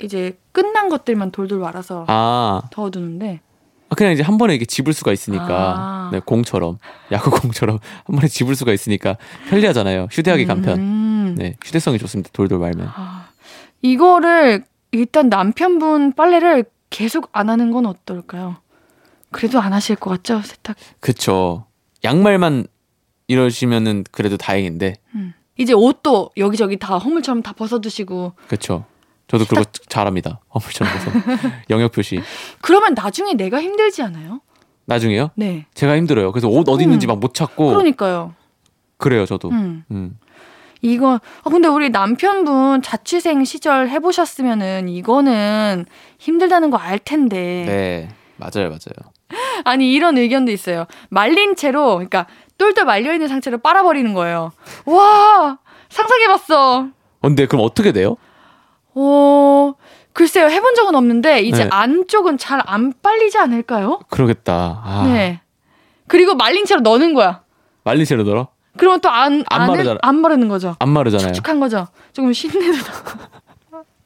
[0.00, 2.62] 이제 끝난 것들만 돌돌 말아서 아.
[2.70, 3.40] 더두는데
[3.88, 6.10] 아, 그냥 이제 한 번에 이렇게 집을 수가 있으니까 아.
[6.12, 6.78] 네, 공처럼
[7.12, 9.16] 야구공처럼 한 번에 집을 수가 있으니까
[9.48, 10.08] 편리하잖아요.
[10.10, 10.78] 휴대하기 간편.
[10.78, 11.34] 음.
[11.38, 12.30] 네, 휴대성이 좋습니다.
[12.32, 12.88] 돌돌 말면.
[12.92, 13.28] 아.
[13.82, 18.56] 이거를 일단 남편분 빨래를 계속 안 하는 건 어떨까요?
[19.30, 20.76] 그래도 안 하실 것 같죠 세탁?
[21.00, 21.66] 그쵸.
[22.04, 22.66] 양말만
[23.28, 24.94] 이러시면은 그래도 다행인데.
[25.14, 25.32] 음.
[25.56, 28.34] 이제 옷도 여기저기 다 허물처럼 다 벗어두시고.
[28.46, 28.84] 그렇죠.
[29.28, 30.40] 저도 그거 잘합니다.
[30.54, 31.10] 허물처럼 벗어.
[31.70, 32.20] 영역 표시.
[32.60, 34.40] 그러면 나중에 내가 힘들지 않아요?
[34.86, 35.30] 나중에요?
[35.34, 35.64] 네.
[35.74, 36.30] 제가 힘들어요.
[36.32, 37.08] 그래서 옷 어디 있는지 음.
[37.08, 37.68] 막못 찾고.
[37.68, 38.34] 그러니까요.
[38.98, 39.48] 그래요, 저도.
[39.50, 39.84] 음.
[39.90, 40.18] 음.
[40.82, 45.86] 이거 아 근데 우리 남편분 자취생 시절 해보셨으면은 이거는
[46.18, 47.64] 힘들다는 거 알 텐데.
[47.66, 49.12] 네, 맞아요, 맞아요.
[49.64, 50.86] 아니 이런 의견도 있어요.
[51.10, 52.26] 말린 채로 그러니까
[52.58, 54.52] 똘똘 말려 있는 상태로 빨아버리는 거예요.
[54.86, 55.58] 와
[55.88, 56.88] 상상해봤어.
[57.22, 58.16] 근데 그럼 어떻게 돼요?
[58.94, 59.74] 어
[60.12, 61.70] 글쎄요 해본 적은 없는데 이제 네.
[61.72, 64.00] 안쪽은 잘 안 빨리지 않을까요?
[64.10, 64.80] 그러겠다.
[64.84, 65.04] 아.
[65.06, 65.40] 네.
[66.06, 67.42] 그리고 말린 채로 넣는 거야.
[67.82, 68.48] 말린 채로 넣어?
[68.76, 69.98] 그러면 또 안 안 마르잖아.
[70.02, 70.76] 안 마르는 거죠.
[70.78, 71.32] 안 마르잖아요.
[71.32, 71.86] 축축한 거죠.
[72.12, 73.20] 조금 신내도 나고.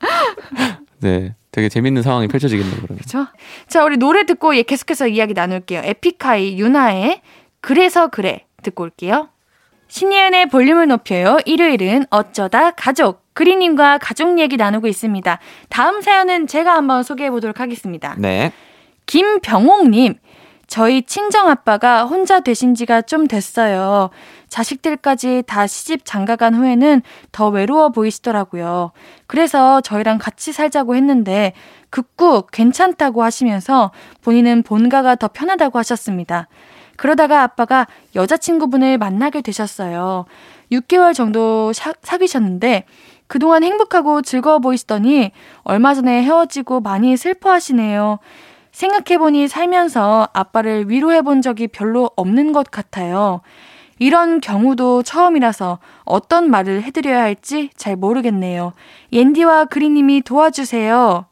[1.01, 1.35] 네.
[1.59, 2.99] 되게 재밌는 상황이 펼쳐지겠네요, 그러면.
[2.99, 3.27] 그렇죠?
[3.67, 5.83] 자, 우리 노래 듣고 예, 계속해서 이야기 나눌게요.
[5.85, 7.21] 에픽하이 유나의
[7.61, 9.29] 그래서 그래 듣고 올게요.
[9.89, 11.39] 신예은의 볼륨을 높여요.
[11.45, 13.27] 일요일은 어쩌다 가족.
[13.33, 15.39] 그리님과 가족 얘기 나누고 있습니다.
[15.69, 18.15] 다음 사연은 제가 한번 소개해 보도록 하겠습니다.
[18.19, 18.53] 네.
[19.07, 20.15] 김병옥님,
[20.67, 24.11] 저희 친정 아빠가 혼자 되신 지가 좀 됐어요.
[24.49, 28.93] 자식들까지 다 시집 장가간 후에는 더 외로워 보이시더라고요.
[29.27, 31.53] 그래서 저희랑 같이 살자고 했는데
[31.91, 33.93] 극구 괜찮다고 하시면서
[34.23, 36.49] 본인은 본가가 더 편하다고 하셨습니다.
[36.97, 37.87] 그러다가 아빠가
[38.17, 40.25] 여자친구분을 만나게 되셨어요.
[40.73, 42.85] 6개월 정도 사, 사귀셨는데
[43.29, 45.31] 그동안 행복하고 즐거워 보이시더니
[45.63, 48.19] 얼마 전에 헤어지고 많이 슬퍼하시네요.
[48.73, 53.43] 생각해보니 살면서 아빠를 위로해본 적이 별로 없는 것 같아요.
[53.99, 58.73] 이런 경우도 처음이라서 어떤 말을 해드려야 할지 잘 모르겠네요.
[59.13, 61.27] 옌디와 그리님이 도와주세요.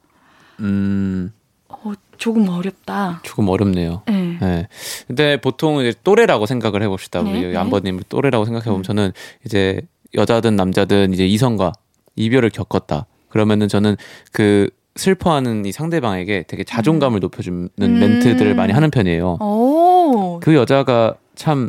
[0.61, 1.33] 음.
[1.69, 3.21] 어, 조금 어렵다.
[3.23, 4.03] 조금 어렵네요.
[4.07, 4.39] 네.
[4.41, 4.69] 네.
[5.07, 7.23] 근데 보통 이제 또래라고 생각을 해봅시다.
[7.23, 7.57] 네, 우리 네.
[7.57, 8.83] 안버님 또래라고 생각해보면 음.
[8.83, 9.12] 저는
[9.45, 9.81] 이제
[10.14, 11.73] 여자든 남자든 이제 이성과
[12.17, 13.07] 이별을 겪었다.
[13.29, 13.97] 그러면은 저는
[14.33, 17.21] 그 슬퍼하는 이 상대방에게 되게 자존감을 음.
[17.21, 17.99] 높여주는 음.
[17.99, 19.39] 멘트들을 많이 하는 편이에요.
[19.41, 20.41] 오.
[20.43, 21.69] 그 여자가 참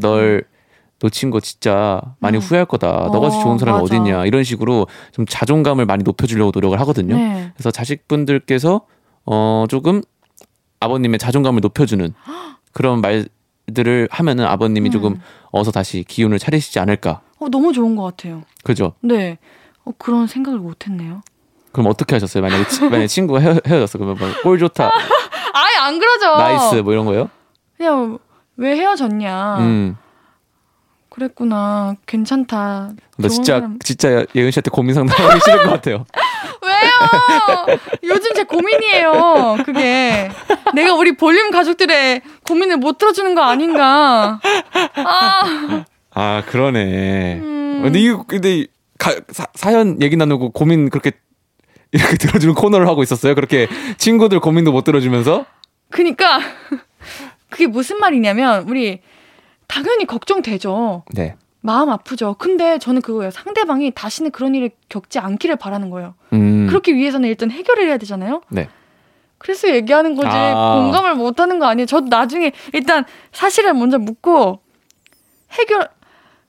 [0.00, 0.44] 널
[1.00, 2.40] 놓친 거 진짜 많이 음.
[2.40, 3.06] 후회할 거다.
[3.06, 3.84] 어, 너같이 좋은 사람이 맞아.
[3.94, 4.26] 어딨냐.
[4.26, 7.16] 이런 식으로 좀 자존감을 많이 높여주려고 노력을 하거든요.
[7.16, 7.52] 네.
[7.54, 8.82] 그래서 자식분들께서
[9.24, 10.02] 어 조금
[10.80, 12.12] 아버님의 자존감을 높여주는
[12.72, 14.90] 그런 말들을 하면은 아버님이 음.
[14.90, 15.20] 조금
[15.50, 17.22] 어서 다시 기운을 차리시지 않을까.
[17.38, 18.42] 어, 너무 좋은 것 같아요.
[18.62, 18.92] 그죠?
[19.00, 19.38] 네.
[19.84, 21.22] 어, 그런 생각을 못 했네요.
[21.72, 22.42] 그럼 어떻게 하셨어요?
[22.42, 23.96] 만약에, 만약에 친구가 헤어, 헤어졌어.
[23.98, 24.90] 그러면 뭐 꼴 좋다.
[25.54, 26.36] 아예 안 그러죠.
[26.36, 27.30] nice 뭐 이런 거요?
[27.76, 28.18] 그냥
[28.60, 29.56] 왜 헤어졌냐.
[29.60, 29.96] 음.
[31.08, 31.94] 그랬구나.
[32.06, 32.90] 괜찮다.
[33.16, 33.78] 너 진짜 사람.
[33.78, 36.04] 진짜 예은 씨한테 고민 상담하기 싫은 것 같아요.
[36.62, 37.78] 왜요?
[38.04, 39.56] 요즘 제 고민이에요.
[39.64, 40.30] 그게
[40.74, 44.40] 내가 우리 볼륨 가족들의 고민을 못 들어주는 거 아닌가?
[44.96, 47.38] 아, 아 그러네.
[47.38, 47.80] 음.
[47.82, 48.66] 근데 이 근데
[48.98, 51.12] 가, 사, 사연 얘기 나누고 고민 그렇게
[51.92, 53.34] 이렇게 들어주는 코너를 하고 있었어요.
[53.34, 55.46] 그렇게 친구들 고민도 못 들어주면서.
[55.90, 56.40] 그니까
[57.50, 59.00] 그게 무슨 말이냐면 우리
[59.66, 61.04] 당연히 걱정되죠.
[61.14, 61.36] 네.
[61.60, 62.34] 마음 아프죠.
[62.38, 63.30] 근데 저는 그거예요.
[63.30, 66.14] 상대방이 다시는 그런 일을 겪지 않기를 바라는 거예요.
[66.32, 66.66] 음.
[66.68, 68.42] 그렇게 위해서는 일단 해결을 해야 되잖아요.
[68.48, 68.68] 네.
[69.38, 70.74] 그래서 얘기하는 거지 아.
[70.76, 71.86] 공감을 못 하는 거 아니에요.
[71.86, 74.60] 저도 나중에 일단 사실을 먼저 묻고
[75.52, 75.88] 해결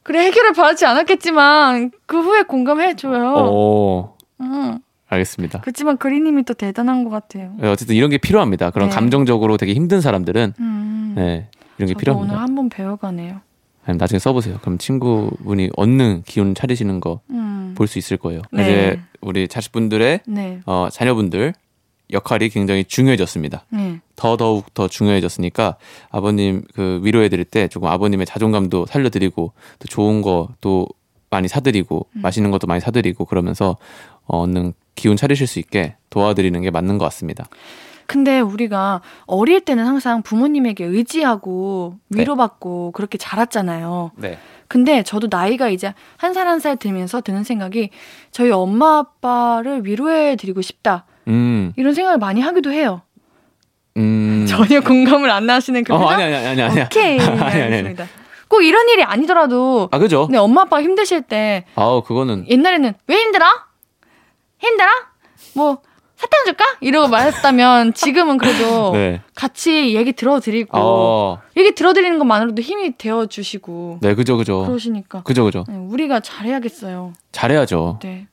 [0.04, 3.34] 그래 해결을 받지 않았겠지만 그 후에 공감해 줘요.
[3.34, 4.18] 오.
[4.41, 4.80] 음.
[5.12, 5.59] 알겠습니다.
[5.62, 7.53] 그렇지만 그리님이 또 대단한 것 같아요.
[7.59, 8.72] 네, 어쨌든 이런 게 필요합니다.
[8.72, 8.95] 그런 네.
[8.95, 11.14] 감정적으로 되게 힘든 사람들은 음.
[11.16, 11.47] 네,
[11.78, 12.34] 이런 게 필요합니다.
[12.34, 13.41] 오늘 한번 배워가네요.
[13.86, 14.59] 아니, 나중에 써보세요.
[14.62, 17.20] 그럼 친구분이 얻는 기운 차리시는 거
[17.76, 17.99] 볼수 음.
[17.99, 18.41] 있을 거예요.
[18.51, 18.62] 네.
[18.62, 20.62] 이제 우리 자식분들의 네.
[20.66, 21.53] 어, 자녀분들
[22.14, 23.66] 역할이 굉장히 중요해졌습니다.
[23.70, 23.99] 네.
[24.16, 25.78] 더 더욱 더 중요해졌으니까
[26.09, 30.88] 아버님 그 위로해 드릴 때 조금 아버님의 자존감도 살려드리고 또 좋은 거또
[31.30, 32.22] 많이 사드리고 음.
[32.22, 33.78] 맛있는 것도 많이 사드리고 그러면서
[34.21, 37.46] 어, 얻는 기운 차리실 수 있게 도와드리는 게 맞는 것 같습니다.
[38.08, 42.22] 근데 우리가 어릴 때는 항상 부모님에게 의지하고 네.
[42.22, 42.98] 위로받고 네.
[42.98, 44.12] 그렇게 자랐잖아요.
[44.18, 44.38] 네.
[44.68, 47.90] 근데 저도 나이가 이제 한살 한 살 들면서 드는 생각이
[48.32, 51.06] 저희 엄마 아빠를 위로해 드리고 싶다.
[51.28, 51.72] 음.
[51.78, 53.02] 이런 생각을 많이 하기도 해요.
[53.98, 54.46] 음.
[54.50, 56.82] 전혀 공감을 안 하시는 그 어, 아니 아니 아니 아니.
[56.82, 57.20] 오케이.
[57.20, 57.62] 아니.
[57.62, 57.96] 아니, 아니.
[58.50, 60.28] 꼭 이런 일이 아니더라도 아 그죠?
[60.30, 63.46] 네 엄마 아빠가 힘드실 때 아우 그거는 옛날에는 왜 힘들어?
[64.62, 64.89] 힘들어?
[65.55, 65.82] 뭐
[66.16, 66.64] 사탕 줄까?
[66.82, 69.22] 이러고 말했다면 지금은 그래도 네.
[69.34, 71.41] 같이 얘기 들어드리고 어.
[71.57, 77.14] 얘기 들어드리는 것만으로도 힘이 되어 주시고 네 그죠 그죠 그러시니까 그죠 그죠 네, 우리가 잘해야겠어요
[77.32, 78.28] 잘해야죠 네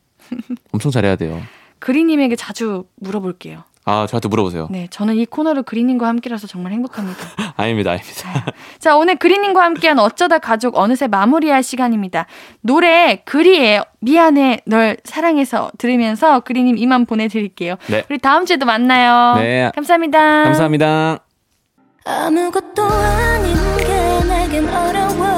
[0.72, 1.40] 엄청 잘해야 돼요
[1.78, 4.68] 그리님에게 자주 물어볼게요 아, 저한테 물어보세요.
[4.70, 7.18] 네, 저는 이 코너를 그리님과 함께라서 정말 행복합니다.
[7.56, 8.44] 아닙니다, 아닙니다.
[8.78, 12.26] 자, 오늘 그리님과 함께한 어쩌다 가족 어느새 마무리할 시간입니다.
[12.60, 17.76] 노래 그리의 미안해 널 사랑해서 들으면서 그리님 이만 보내드릴게요.
[17.86, 18.04] 네.
[18.10, 19.40] 우리 다음 주에도 만나요.
[19.40, 19.70] 네.
[19.74, 20.44] 감사합니다.
[20.44, 21.20] 감사합니다.
[22.04, 25.37] 아무것도 아닌 게 내겐 어려워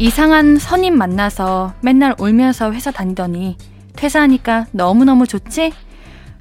[0.00, 3.58] 이상한 선임 만나서 맨날 울면서 회사 다니더니
[3.96, 5.74] 퇴사하니까 너무너무 좋지?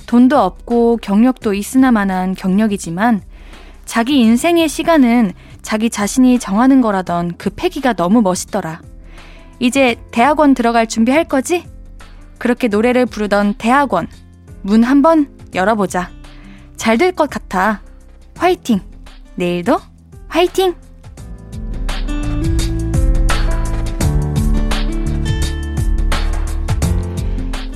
[0.07, 3.21] 돈도 없고 경력도 있으나마한 경력이지만
[3.83, 8.81] 자기 인생의 시간은 자기 자신이 정하는 거라던 그 패기가 너무 멋있더라.
[9.59, 11.65] 이제 대학원 들어갈 준비할 거지?
[12.37, 14.07] 그렇게 노래를 부르던 대학원
[14.61, 16.09] 문 한번 열어보자.
[16.77, 17.81] 잘 될 것 같아.
[18.37, 18.79] 화이팅!
[19.35, 19.81] 내일도
[20.29, 20.75] 화이팅!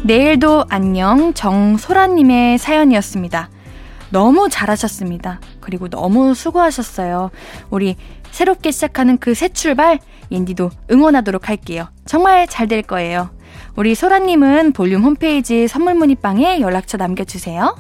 [0.03, 3.49] 내일도 안녕 정소라님의 사연이었습니다.
[4.09, 5.39] 너무 잘하셨습니다.
[5.61, 7.31] 그리고 너무 수고하셨어요.
[7.69, 7.95] 우리
[8.31, 9.99] 새롭게 시작하는 그 새 출발,
[10.31, 11.87] 옌디도 응원하도록 할게요.
[12.05, 13.29] 정말 잘 될 거예요.
[13.75, 17.75] 우리 소라님은 볼륨 홈페이지 선물 문의방에 연락처 남겨주세요.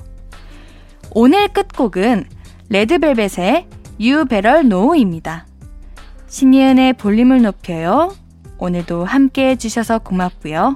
[1.11, 2.25] 오늘 끝곡은
[2.69, 3.67] 레드벨벳의
[3.99, 5.45] You Better Know입니다.
[6.27, 8.15] 신예은의 볼륨을 높여요.
[8.57, 10.75] 오늘도 함께 해주셔서 고맙고요.